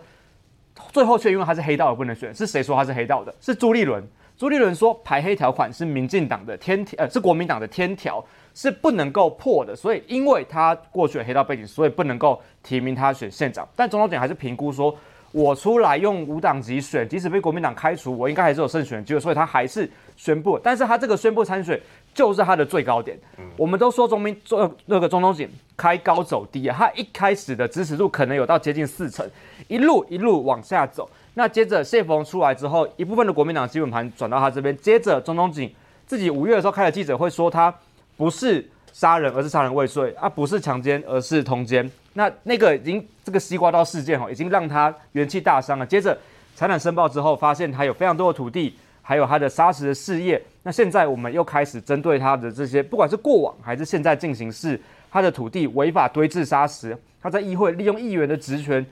[0.93, 3.35] 最后却因为他是黑道而不能选，是谁说他是黑道的？
[3.41, 4.03] 是朱立伦。
[4.37, 8.25] 朱立伦说排黑条款是民进党的天条，呃，是国民党的天条。
[8.55, 13.69] 是不能够破的，所以因为他过去的黑道背景，所以不能够提名他选县长。
[13.77, 14.97] 但总统检还是评估说，
[15.33, 20.59] 我出来用无党籍选，即使被国民党开除，我应该还是有胜选机会，所以他还是宣布。
[20.63, 21.81] 但是他这个宣布参选，
[22.15, 23.19] 就是他的最高点。
[23.57, 29.29] 我们都说中民做那个中东锦开高走低啊，他一开始的支持度可能有到接近四成，
[29.69, 31.09] 一路一路往下走。
[31.35, 35.75] 那接着谢峰出来之后，一部分的国民党基本盘转到他这边，接着中东锦
[36.07, 37.75] 自己五月的时候开了记者会说他。
[38.19, 40.27] 不是杀人，而是杀人未遂啊！
[40.27, 41.87] 不是强奸，而是通奸。
[42.17, 45.85] 那那个已经这个西瓜刀事件哈，已经让他元气大伤了。
[45.85, 46.17] 接着
[46.55, 50.43] 财产申报之后，发现他有非常多的土地，还有他的砂石的事业。
[50.63, 58.85] 那现在我们又开始针对他的这些，不管是过往还是现在进行式，他的土地违法堆置砂石，他在议会利用议员的职权，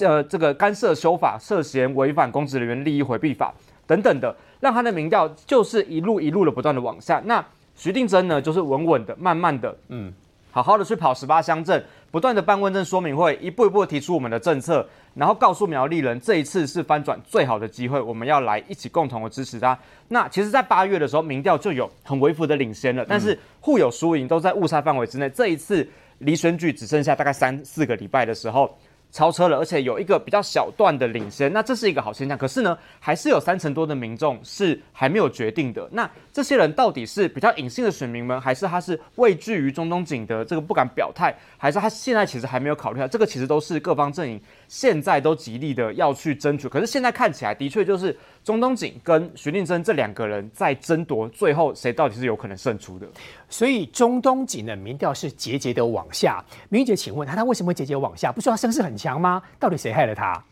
[0.00, 3.54] 呃，这个干涉修法，涉嫌违反公职人员利益回避法
[3.86, 7.22] 等等的，让他的民调就是一路一路的不断的往下。
[7.24, 7.42] 那
[7.74, 10.12] 徐定真呢，就是稳稳的、慢慢的，嗯，
[10.50, 19.78] 好好的去跑十八乡镇，不断的办问政说明会，一步一步提出我们的政策，然后告诉苗栗人，这一次是翻转最好的机会，我们要来一起共同的支持他。
[20.08, 25.28] 那其实，在八月的时候，民调就有很微幅的领先了，但是互有输赢，都在误差范围之内。
[25.28, 25.86] 这一次
[26.18, 28.74] 离选举只剩下大概三四个礼拜的时候。
[29.10, 32.36] 超车了，而且有一个比较小段的领先，那这是一个好现象。
[32.36, 35.88] 可是呢，还是有三成多的民众是还没有决定的。
[35.92, 43.08] 那这些人到底是比较隐性的选民们，还是他是畏惧于中东景德这个不敢表态，还是他现在其实还没有考虑到？
[43.08, 46.68] 这个其实都是各方阵营现在都极力的要去争取。
[46.68, 53.06] 可是现在看起来，的确就是中东锦跟徐令珍这两个人在争夺，最后谁到底是有可能胜出的？
[53.48, 56.42] 所以中东锦的民调是节节的往下。
[56.68, 58.32] 明姐，请问他他为什么会节节往下？
[58.32, 59.42] 不是他声势很强吗？
[59.58, 60.42] 到底谁害了他？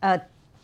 [0.00, 0.20] 呃，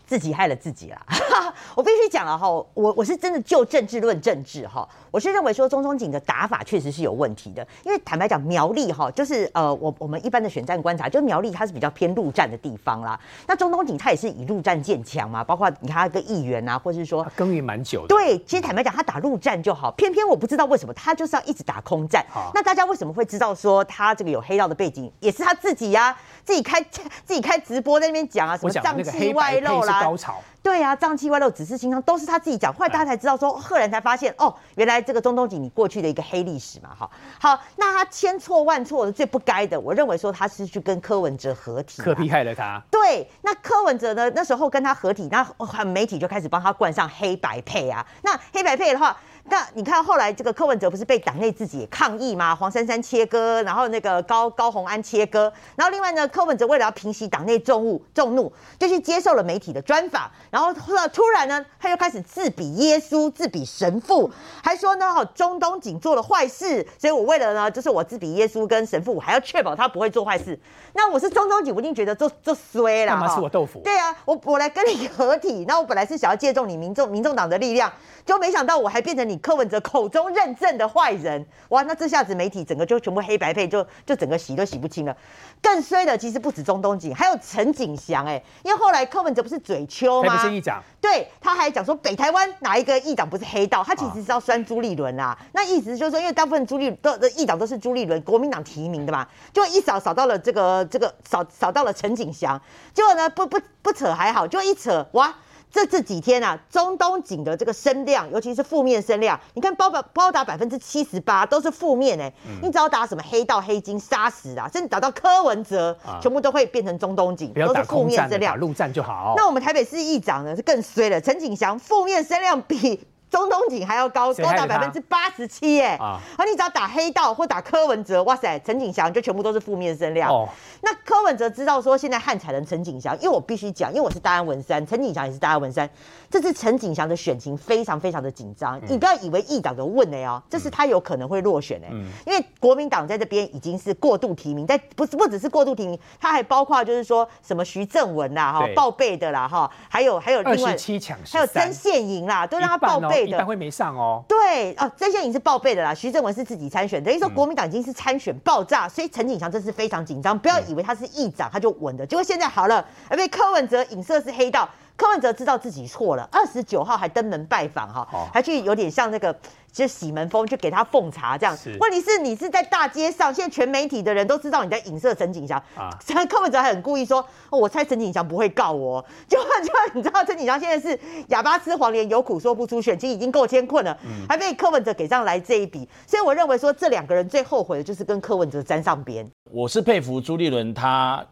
[0.06, 1.02] 自己害了自己啦。
[1.74, 13.18] 我必须讲了哈，我我是真的就政治论政治哈，我是认为说中中锦的打法确实是有问题的，因为坦白讲苗栗哈，就是呃我我们一般的选战观察，就苗栗它是比较偏陆战的地方啦。
[13.46, 18.08] 那中东锦它也是以陆战见强嘛，包括你看他个议员啊，或者是说耕耘蛮久的。
[18.08, 22.24] 对，其实坦白讲他打陆战就好，偏偏我不知道为什么他就是要一直打空战。
[22.54, 30.00] 那大家为什么会知道说他这个有黑道的背景，也是他自己呀，自己开自己开直播在那边讲啊，什么脏器外露啦。
[30.00, 30.40] 高潮。
[30.66, 31.26] 对啊，瘴气。
[31.26, 32.72] 七歪六指示清仓，都是他自己讲。
[32.72, 37.10] 后来大家才知道说，赫然才发现哦，原来这个中东锦你过去的一个黑历史嘛，哈。
[37.40, 42.80] 好，那他千错万错的最不该的，我认为说他是去跟柯文哲合体，柯批害了他。
[42.88, 44.30] 对，那柯文哲呢？
[44.36, 48.06] 那时候跟他合体，那媒体就开始帮他冠上黑白配啊。
[48.22, 49.16] 那黑白配的话。
[49.48, 52.52] 那你看后来这个柯文哲不是被党内自己也抗议吗？
[52.52, 64.30] 黄珊珊切割，然后那个高高红安切割，然后另外呢，柯文哲为了要平息党内众怒，众怒就去接受了媒体的专访，然后突然呢，他又开始自比耶稣，自比神父，
[64.62, 70.58] 还说呢，中东锦做了坏事，所以我为了呢，就是我自比耶稣跟神父，我还要确保他不会做坏事。
[70.94, 73.80] 那我是中东锦，我一定觉得做做衰了，干嘛吃我豆腐？
[73.84, 77.92] 对啊，我我来跟你合体，那我本来是想要借重你民众民众党的力量，
[78.24, 79.36] 就没想到我还变成你。
[79.46, 81.82] 柯文哲口中认证的坏人，哇！
[81.82, 85.14] 那这下子媒体整个就全部黑白配，就就整个洗都洗不清了。
[85.62, 90.36] 更衰的其实不止中东锦，还有陈景祥哎，因为后来柯文哲不是嘴丘吗？
[90.48, 93.82] 是议长，对，他还讲说北台湾哪一个议长不是黑道？
[93.84, 95.36] 他其实是要酸朱立伦啊。
[95.52, 102.60] 那意思就是说，因为大部分朱立都的议长都是朱立伦国民党提名的嘛，就一扫扫到了这个这个扫扫到了陈景祥，
[102.94, 105.34] 结果呢不不不扯还好，就一扯哇！
[105.76, 119.34] 这这几天啊，中东锦的这个声量，尤其是负面声量，你看包保包打百分之七十八都是负面哎，你只要打什么黑道黑金杀死啊，甚至打到柯文哲，全部都会变成中东锦，都是负面声量，打陆战就好。
[119.36, 123.06] 那我们台北市议长呢是更衰了，陈景祥负面声量比。
[123.36, 125.88] 中东锦还要高，高达百分之八十七耶！
[126.00, 130.30] 啊，而你只要打黑道或打柯文哲，哇塞，陈景祥就全部都是负面声量。
[130.30, 130.48] 哦，
[130.80, 135.86] 那柯文哲知道说现在汉彩人陈景祥，因为我必须讲，因为我是大安文山，陈景祥也是大安文山，
[136.30, 138.80] 这次陈景祥的选情非常非常的紧张。
[138.88, 141.90] 你不要以为议长的问的哦，这是他有可能会落选哎，
[142.24, 153.25] 因为国民党在这边已经是过度提名，在不是不只是过度提名，他还包括就是说什么徐正文啦哈报备的啦哈，还有还有另外七强，还有曾宪营啦，都让他报备。
[153.26, 154.22] 一般会没上哦。
[154.28, 155.92] 对哦，这些已经是报备的啦。
[155.92, 160.38] 徐正文是自己参选，等于说国民党已经是参选爆炸，所以陈景祥这是非常紧张。
[160.38, 164.68] 不要以为他是议长他就稳的，结果现在好了，被柯文哲影射是黑道。
[164.96, 169.36] 柯文哲知道自己错了，二十九号还登门拜访哈，还去有点像那个
[169.70, 171.56] 就洗门风，去给他奉茶这样。
[171.78, 175.90] 问题是你是在大街上，现在全媒体的人都知道你在影射陈景祥啊。
[176.28, 179.04] 柯文哲还很故意说，我猜陈景祥不会告我。
[179.28, 185.86] 就就 你知道陈景祥现在是哑巴吃黄连，有苦说不出，选情已经够艰困了，还被柯文哲给上来这一笔。
[186.06, 189.30] 所以我认为说这两个人最后悔的就是跟柯文哲沾上边。
[189.52, 191.22] 我是佩服朱立伦，他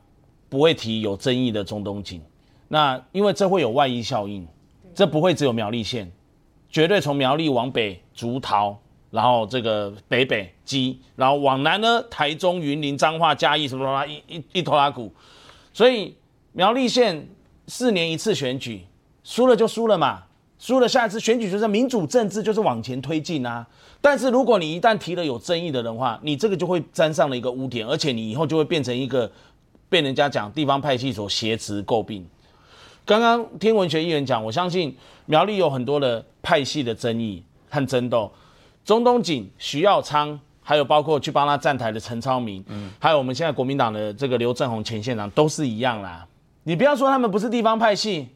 [0.50, 2.22] 不会提有争议的中东锦。
[2.68, 4.46] 那因为这会有外溢效应，
[4.94, 6.10] 这不会只有苗栗县，
[6.70, 8.76] 绝对从苗栗往北竹桃，
[9.10, 15.12] 然后这个北北基，然后往南呢，台中、云林、彰化、嘉义什么什么一一一头拉股，
[15.72, 16.16] 所以
[16.52, 17.28] 苗栗县
[17.68, 18.84] 四年一次选举，
[19.22, 20.24] 输了就输了嘛，
[20.58, 23.66] 输了下一次选举就是民主政治就是往前推进啊。
[24.00, 29.30] 但是如果你一旦提了有争议的人话，你这个就会沾上了一个污点，而且你以后就会变成一个
[29.88, 32.26] 被人家讲地方派系所挟持诟病。
[33.06, 34.96] 刚刚听文学议员讲，我相信
[35.26, 38.32] 苗栗有很多的派系的争议和争斗。
[38.82, 46.26] 中东锦、徐耀昌，还有包括去帮他站台的陈超明，嗯，还有我们现在国民党的这个刘正宏前县长，都是一样啦。
[46.62, 48.26] 你不要说他们不是地方派系，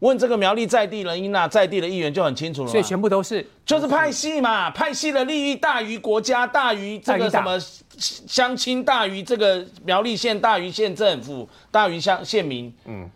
[0.00, 2.68] 问这个苗栗在地人、英娜在地的议员就很清楚了。
[2.68, 7.58] 所以全部都是，就是派系嘛，派系的利益大于国家，大于这个什么
[7.96, 13.10] 乡亲，大于这个苗栗县，大于县政府，大于乡县民，嗯。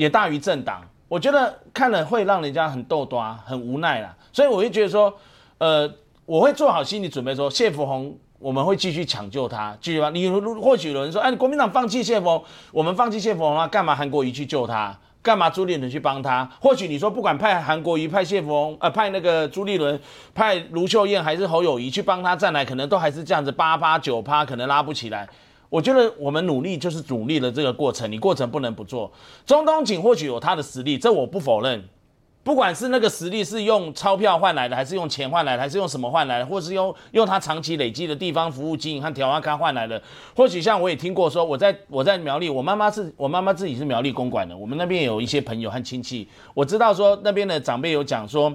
[0.00, 4.16] 也大于政党，我觉得看了会让人家很逗多，很无奈啦。
[4.32, 5.12] 所以我会觉得说，
[5.58, 5.86] 呃，
[6.24, 10.08] 我会做好心理准备，说谢福洪，我们会继续抢救他，继续吧。
[10.08, 12.42] 你或许有人说，哎，国民党放弃谢福，
[12.72, 14.98] 我们放弃谢福洪啊，干嘛韩国瑜去救他？
[15.20, 16.50] 干嘛朱立伦去帮他？
[16.62, 20.00] 或许你说不管派韩国瑜、派谢福洪，呃，派那个朱立伦、
[20.34, 25.28] 派卢秀燕还是侯友谊去帮他站来，可能都还是这样子八八九趴，可能拉不起来。
[25.70, 29.10] 我觉得我们努力就是努力的这个过程，你过程不能不做。
[29.46, 31.82] 中东锦或许有他的实力，这我不否认。
[32.42, 40.02] 不管是那个实力是用钞票换来的，还是用钱换来的，还是用什么换来的，或是用用他长期累积的地方服务经营和调阿咖换来的。
[40.34, 48.52] 或许像我也听过说，我在我在苗栗，我妈妈是我妈妈自己是苗栗公馆的，我们那边有一些朋友和亲戚，我知道说那边的长辈有讲说。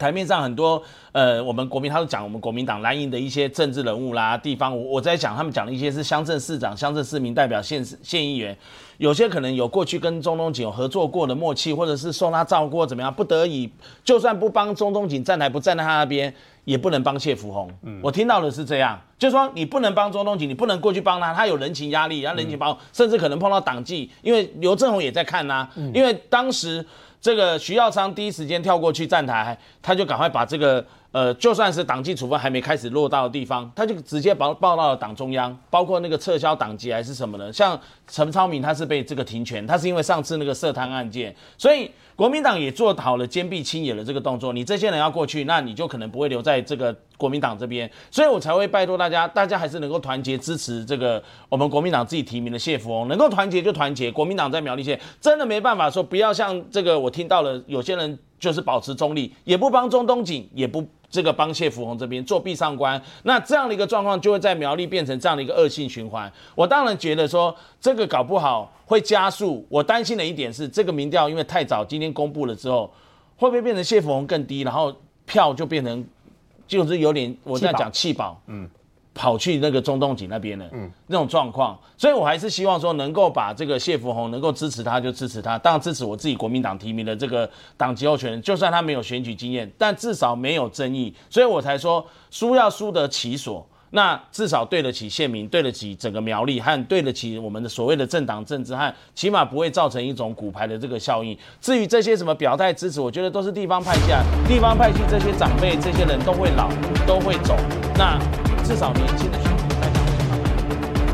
[0.00, 0.82] 台面上很多，
[1.12, 8.56] 呃，我们国民他都讲我们国民党蓝营的一些政治人物啦，地方我我在讲他们讲的一些是乡镇市长、乡镇市民代表、县县议员，
[8.96, 13.70] 有些可能有过去跟中东锦有合作过的默契，或者是受他照顾或怎么样，不得已
[14.02, 16.32] 就算不帮中东锦站台，不站在他那边，
[16.64, 17.70] 也不能帮谢福洪。
[18.02, 26.82] 我听到的是这样，就是说你不能帮中东锦，你不能过去帮他，他有人情压力，然后人情包，甚至可能碰到党纪，因为刘正宏也在看呐、因为当时
[27.20, 37.52] 这个徐耀昌第一时间跳过去站台，他就赶快把这个呃，就算是党纪处分还没开始落到的地方，他就直接报报到了党中央，包括那个撤销党籍还是什么的。
[37.52, 44.52] 像陈超明他是被这个停权，他是因为上次那个涉贪案件，所以国民党也做好了坚壁清野的这个动作。
[44.52, 54.12] 你这些人要过去，那你就可能不会留在这个国民党这边，所以我才会拜托大家，大家还是能够团结支持这个我们国民党自己提名的谢福翁，能够团结就团结。
[54.12, 60.86] 国民党在苗栗县真的没办法说，不要像这个我听到了有些人就是保持中立，也不帮中东锦，也不。
[61.10, 66.32] 这个帮谢福洪这边做壁上观，那这样的一个状况就会在苗栗变成这样的一个恶性循环。
[66.54, 69.66] 我当然觉得说这个搞不好会加速。
[69.68, 72.88] 我担心的一点是，这个民调因为太早，今天公布了之后，
[73.36, 74.94] 会不会变成谢福洪更低，然后
[75.26, 76.04] 票就变成
[76.68, 78.68] 就是有点我这样讲弃保，嗯，
[79.14, 81.78] 跑去那个中东锦那边了，嗯，那种状况。
[81.96, 93.66] 所以我还是希望说能够把这个谢福洪能够支持他就支持他，当然支持我自己国民党提名的这个党籍候选人，就算他没有选举经验，但至少没有争议，所以我才说输要输得其所。
[93.92, 101.36] 那至少对得起县民，对得起整个苗栗，和对得起我们的所谓的政党政治，和起码不会造成一种骨牌的这个效应。
[101.60, 106.70] 至于这些什么表态支持，我觉得都是地方派系啊，地方派系这些长辈，这些人都会老，
[107.04, 107.56] 都会走。
[107.96, 108.16] 那
[108.70, 110.16] 至少年轻的选民大家会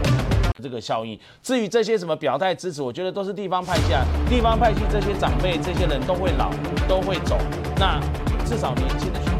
[0.05, 1.19] 看这个效应。
[1.43, 6.51] 至于这些什么表态支持，我觉得都是地方派系啊，地方派系这些长辈，这些人都会老，
[6.87, 7.39] 都会走。
[7.79, 7.99] 那
[8.45, 9.36] 至少年轻的。